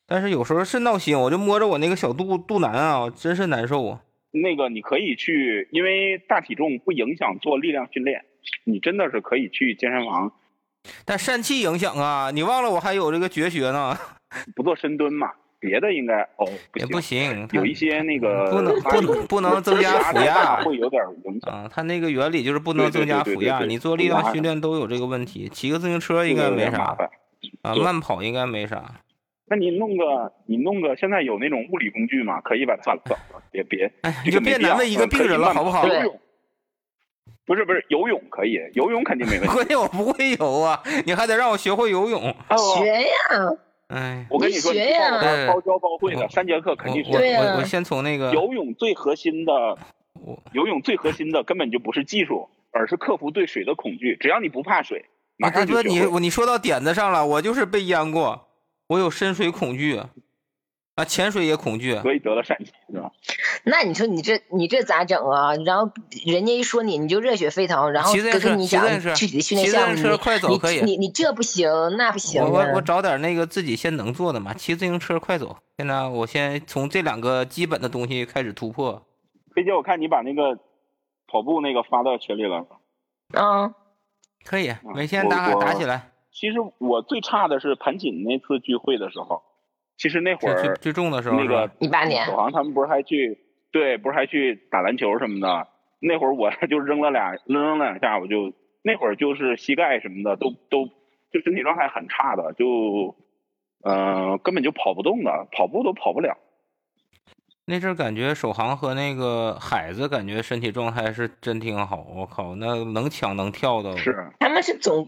[0.06, 4.02] 但是有时候是闹心，我就摸着我那个小肚肚腩啊，真是难受啊。
[4.32, 8.24] 那个你可以去，因为大体重不影响做力量训练，
[8.64, 10.32] 你真的是可以去健身房。
[11.04, 13.98] 但疝气影响啊，你忘了我还有这个绝学呢。
[14.56, 21.70] 不做深蹲嘛，别的应该哦也不行，有一些那个不能不能不能增加负压，会有点影响啊。
[21.72, 25.48] 它那个原理就是不能增加负压，你做力量训练都有这个问题。
[25.50, 26.98] 骑个自行车应该没啥
[27.62, 28.84] 啊，慢跑应该没啥。
[29.46, 32.42] 那你弄个，你弄个，现在有那种物理工具吗？
[32.42, 33.20] 可以把它走了，
[33.52, 33.92] 别别，
[34.26, 35.86] 你就别难为一个病人了，好不好？
[37.46, 39.54] 不是不是游泳可以，游泳肯定没问题。
[39.54, 42.22] 关键我不会游啊，你还得让我学会游泳。
[42.22, 43.10] 学呀，
[43.92, 45.12] 哎，我跟你说，学呀，
[45.48, 47.12] 包教包会的，三节课肯定学。
[47.12, 49.78] 对我我先从那个游泳最核心的，
[50.54, 54.16] 游泳最核心的根本就不是技术，而是克服对水的恐惧。
[54.20, 55.06] 只要你不怕水，
[55.38, 58.48] 马上就你你说到点子上了，我就是被淹过。
[58.88, 60.00] 我有深水恐惧，
[60.96, 63.12] 啊，潜水也恐惧，所以得了疝气是吧？
[63.64, 65.56] 那你说你这你这咋整啊？
[65.66, 65.90] 然后
[66.26, 68.86] 人家一说你，你就热血沸腾，然后跟你讲
[69.16, 72.44] 具体的训练项目，快走可以，你你这不行，那不行。
[72.44, 75.56] 我我找点那个自己先能做的嘛，骑自行车快走。
[75.78, 79.02] 现在我先从这两个基本的东西开始突破。
[79.56, 80.60] 飞姐，我看你把那个
[81.28, 82.66] 跑步那个发到群里了。
[83.34, 83.74] 嗯，
[84.44, 86.12] 可以，每天打卡打起来。
[86.34, 89.42] 其实我最差的是盘锦那次聚会的时候，
[90.02, 93.38] 其实那会儿最重的时候，那个一八年，首航他们不是还去
[93.72, 95.68] 对，不是还去打篮球什么的。
[96.00, 100.88] 那会儿我 就扔了俩扔了两下，我就那会儿就是膝盖什么的都都
[101.32, 103.16] 就身体状态很差的，就
[103.84, 106.36] 嗯根本就跑不动的，跑步都跑不了。
[107.66, 113.96] 那阵感觉首航和那个海子感觉身体状态是真挺好，我靠，那能抢能跳的。
[113.98, 115.08] 是，他们是总。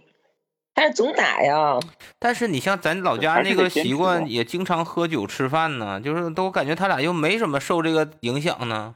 [0.75, 1.79] 但是总打呀，
[2.17, 8.95] 但是你像咱老家那个习惯，也经常喝酒吃饭呢，就是都感觉他俩又没什么受这个影响呢。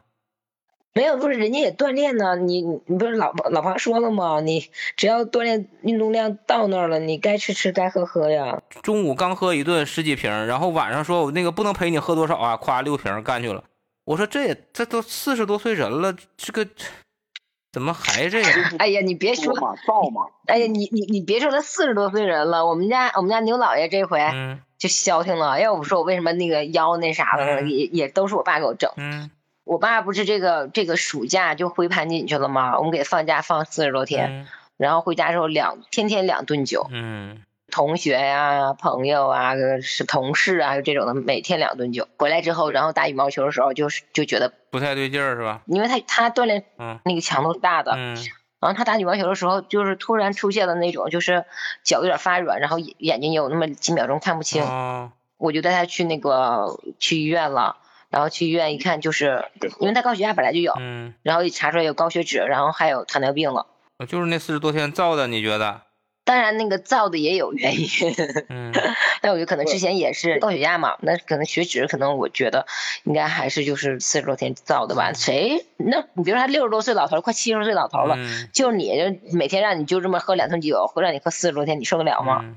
[0.93, 2.35] 没有，不是人家也锻炼呢。
[2.35, 4.39] 你你不是老老婆说了吗？
[4.41, 4.65] 你
[4.95, 8.59] 只要锻炼运动量到那儿了，你该吃吃，该喝喝呀。
[8.81, 13.63] 中午刚喝一顿十几瓶，然后晚上说我那个不能陪你喝多少啊，夸六瓶干去了。
[14.05, 16.67] 我说这也这都四十多岁人了，这个。
[17.77, 18.51] 怎么还这样？
[18.79, 20.25] 哎呀，你别说嘛，造嘛！
[20.47, 24.19] 哎呀，你你你别说他四十多岁人了，我们家我们家牛老爷这回
[24.79, 25.61] 就消停了。
[25.61, 28.89] 要不说我为什么那个腰那啥的，也也都是我爸给我整。
[28.97, 29.29] 嗯，
[29.63, 32.79] 我爸不是这个这个暑假就回盘锦去了吗？
[32.79, 34.47] 我们给放假放四十多天，
[34.77, 36.87] 然后回家之后两天天两顿酒。
[36.89, 37.43] 嗯。
[37.77, 39.53] 同学呀，朋友啊，
[39.83, 42.07] 是同事啊，就这种的，每天两顿酒。
[42.17, 45.61] 回来之后，然后打羽毛球的时候，就是就觉得不太对劲儿，是吧？
[45.67, 46.65] 因为他他锻炼，
[47.05, 48.15] 那个强度大的，嗯，
[48.59, 51.45] 然后他打羽毛球的时候，就是突然出现了那种，就是
[51.83, 54.63] 脚有点发软，然后眼睛有那么几秒钟看不清。
[55.37, 57.77] 我就带他去那个去医院了，
[58.09, 59.45] 然后去医院一看，就是
[59.79, 63.67] 因为他高血压本来就有，嗯，然后一查出来有高血脂，然后还有糖尿病了。
[64.07, 65.81] 就是那四十多天造的，你觉得？
[66.27, 67.87] 当然，那个造的也有原因，
[68.49, 68.73] 嗯，
[69.23, 72.67] 但我觉得可能之前也是高血压嘛，那可能血脂可能我觉得
[73.05, 75.13] 应该还是就是四十多天造的吧。
[75.13, 75.65] 谁？
[75.77, 78.17] 那你比如说他六十多岁老头，快七十岁老头了，
[78.51, 82.55] 就你就每天让你就这么喝两顿酒，或让你喝四十多天，你受得了吗？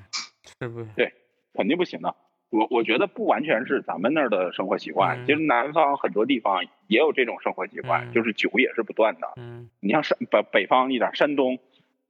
[0.61, 0.85] 是不？
[0.97, 1.15] 对，
[1.55, 2.15] 肯定不行的。
[2.51, 9.29] 我我觉得不完全是咱们那儿的生活习惯，其实南方很多地方也有这种生活习惯，就是酒也是不断的。
[9.37, 11.61] 嗯，你像山北北方一点，山东。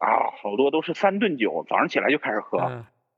[0.01, 2.59] 啊，好多都是三顿酒，早上起来就开始喝。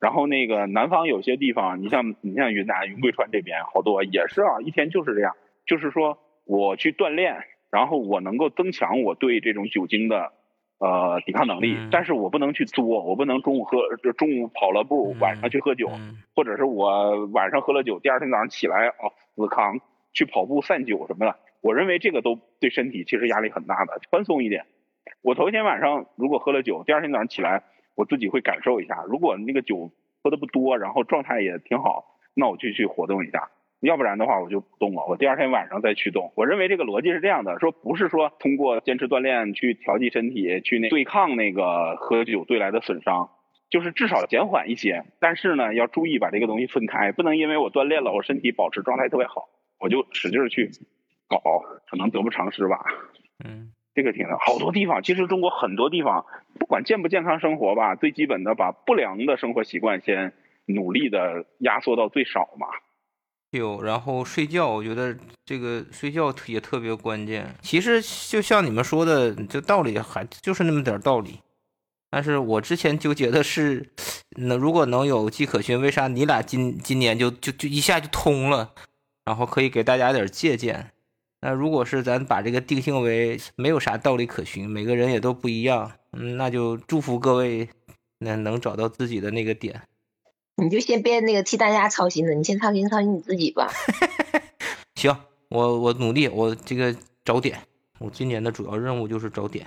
[0.01, 5.37] 然后那个南方有些地方，你像你像云南云贵川这边，好多也是啊，一天就是这样。
[5.65, 10.33] 就是说我去锻炼，然后我能够增强我对这种酒精的
[10.81, 13.79] 呃抵抗能力，但是我不能去作，我不能中午喝，
[14.19, 15.89] 中午跑了步，晚上去喝酒，
[16.35, 19.79] 或者是我晚上喝了酒，第二天早上起来哦死扛
[20.13, 21.37] 去跑步散酒什么的。
[21.61, 24.67] 我认为这个都对身体其实压力很大的，宽松一点。
[25.23, 27.63] 我头一天晚上如果喝了酒，第二天早上起来，
[27.95, 29.05] 我自己会感受一下。
[29.09, 29.93] 如果那个酒
[30.23, 33.51] 喝的不多，然后状态也挺好，那我就去活动一下。
[33.81, 35.05] 要不然的话，我就不动了。
[35.09, 36.33] 我第二天晚上再驱动。
[36.37, 43.31] 我认为这个逻辑是这样的：说不是说通过坚持锻炼去调剂身体，去那对抗那个喝酒对来的损伤，
[43.71, 45.05] 就是至少减缓一些。
[45.19, 49.49] 但是呢，要注意把这个东西分开，不能因为我锻炼了，我身体保持状态特别好，
[49.81, 50.71] 我就使劲去
[51.29, 51.41] 搞，
[51.91, 52.85] 可能得不偿失吧。
[53.45, 53.73] 嗯。
[53.95, 56.25] 这个挺的，好多地方，其实中国很多地方，
[56.59, 60.33] 不管健不健康生活吧，最基本的把不良的生活习惯先
[60.67, 62.67] 努力的压缩到最少嘛。
[63.51, 65.15] 有，然后睡觉，我觉得
[65.45, 67.55] 这个睡觉也特别关键。
[67.61, 71.41] 其实就像你们说的，这道理还就是那么点道理。
[72.11, 73.91] 但是我之前纠结的是，
[74.37, 78.73] 那如果能有迹可循，为啥你俩今今年就就就一下就通了？
[79.27, 80.91] 然后可以给大家点借鉴。
[81.45, 87.69] 那如果是咱把这个定性为没有啥道理可循，每个人也都不一样，嗯，那就祝福各位，
[88.19, 89.83] 那能找到自己的那个点。
[90.63, 93.69] 你就先别那个替大家操心了，你先操心操心你自己吧。
[94.95, 95.17] 行，
[95.49, 97.59] 我我努力，我这个找点。
[97.99, 99.67] 我今年的主要任务就是找点。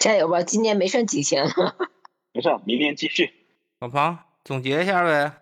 [0.00, 1.76] 加油吧，今年没剩几千了。
[2.34, 3.30] 没事，明年继续。
[3.78, 5.32] 老庞，总结一下呗。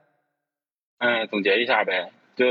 [0.99, 2.45] 嗯，总结一下呗，就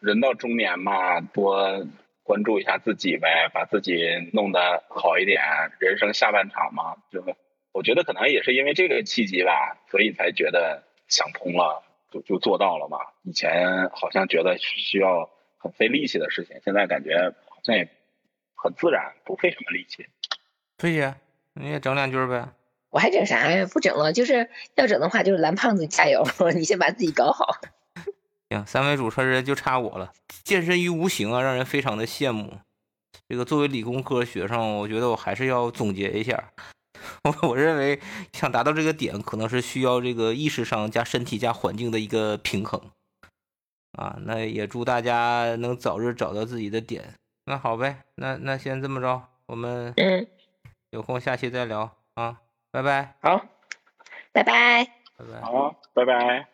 [0.00, 1.86] 人到中年嘛，多
[2.24, 5.40] 关注一下自己呗，把自己弄得好一点。
[5.78, 7.24] 人生下半场嘛，就
[7.70, 10.82] 我觉得可能也是因为这个契机吧，所以才觉得。
[11.06, 12.96] 想通了，就就做到了嘛。
[13.24, 17.86] 以前好像觉得需要很费力气的事情，现在感觉好像也
[18.54, 20.06] 很自然，不费什么力气。
[20.78, 21.14] 飞姐，
[21.52, 22.48] 你也整两句呗。
[22.88, 23.66] 我还整啥呀？
[23.70, 24.14] 不整了。
[24.14, 27.60] 就是要整的话，就是蓝胖子加油， 你先把自己搞好。
[28.54, 30.12] 行，三位主持人就差我了。
[30.44, 32.58] 健身于无形啊，让人非常的羡慕。
[33.28, 36.52] 这个作为理工科学生，我觉得我还是要总结一下。
[37.24, 38.00] 我我认为
[38.32, 42.80] 想达到这个点，可能是需要这个意识上加身体加环境的一个平衡
[43.92, 44.16] 啊。
[44.22, 47.14] 那也祝大家能早日找到自己的点。
[47.46, 50.26] 那好呗，那那先这么着，我们嗯，
[50.90, 52.40] 有空下期再聊啊，
[52.70, 53.16] 拜拜。
[53.20, 53.44] 好，
[54.32, 54.84] 拜拜，
[55.16, 56.48] 拜拜，好，拜拜。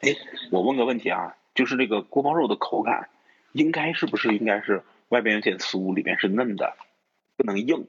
[0.00, 0.14] 哎，
[0.50, 3.08] 我问个问题啊，就是这个锅包肉的口感，
[3.52, 6.76] 应该是不是应该是外边有点酥，里面是嫩的，
[7.36, 7.88] 不能硬？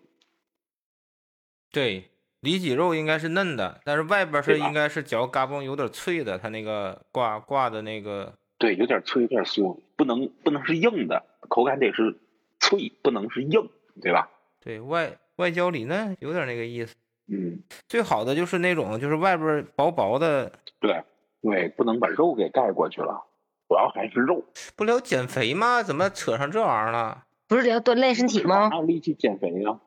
[1.72, 2.10] 对，
[2.46, 8.34] 里脊肉应该是嫩的，但是外边是应该是嚼嘎嘣有点脆的，它那个挂挂的那个。
[8.58, 12.18] 对，有点脆，有点酥，不能不能是硬的，口感得是
[12.60, 13.68] 脆，不能是硬，
[14.02, 14.30] 对吧？
[14.64, 16.96] 对外外焦里嫩，有点那个意思。
[17.28, 20.54] 嗯，最好的就是那种，就是外边薄薄的。
[20.80, 21.04] 对。
[21.42, 23.24] 对，不能把肉给盖过去了，
[23.68, 24.44] 主要还是肉。
[24.76, 25.84] 不聊减肥吗？
[25.84, 27.26] 怎么扯上这玩意儿了？
[27.48, 28.70] 不是聊锻炼身体吗？
[28.70, 29.80] 哪有力气减肥啊？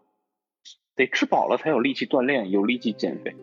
[0.98, 3.34] 得吃饱了才有力气锻炼，有力气减肥。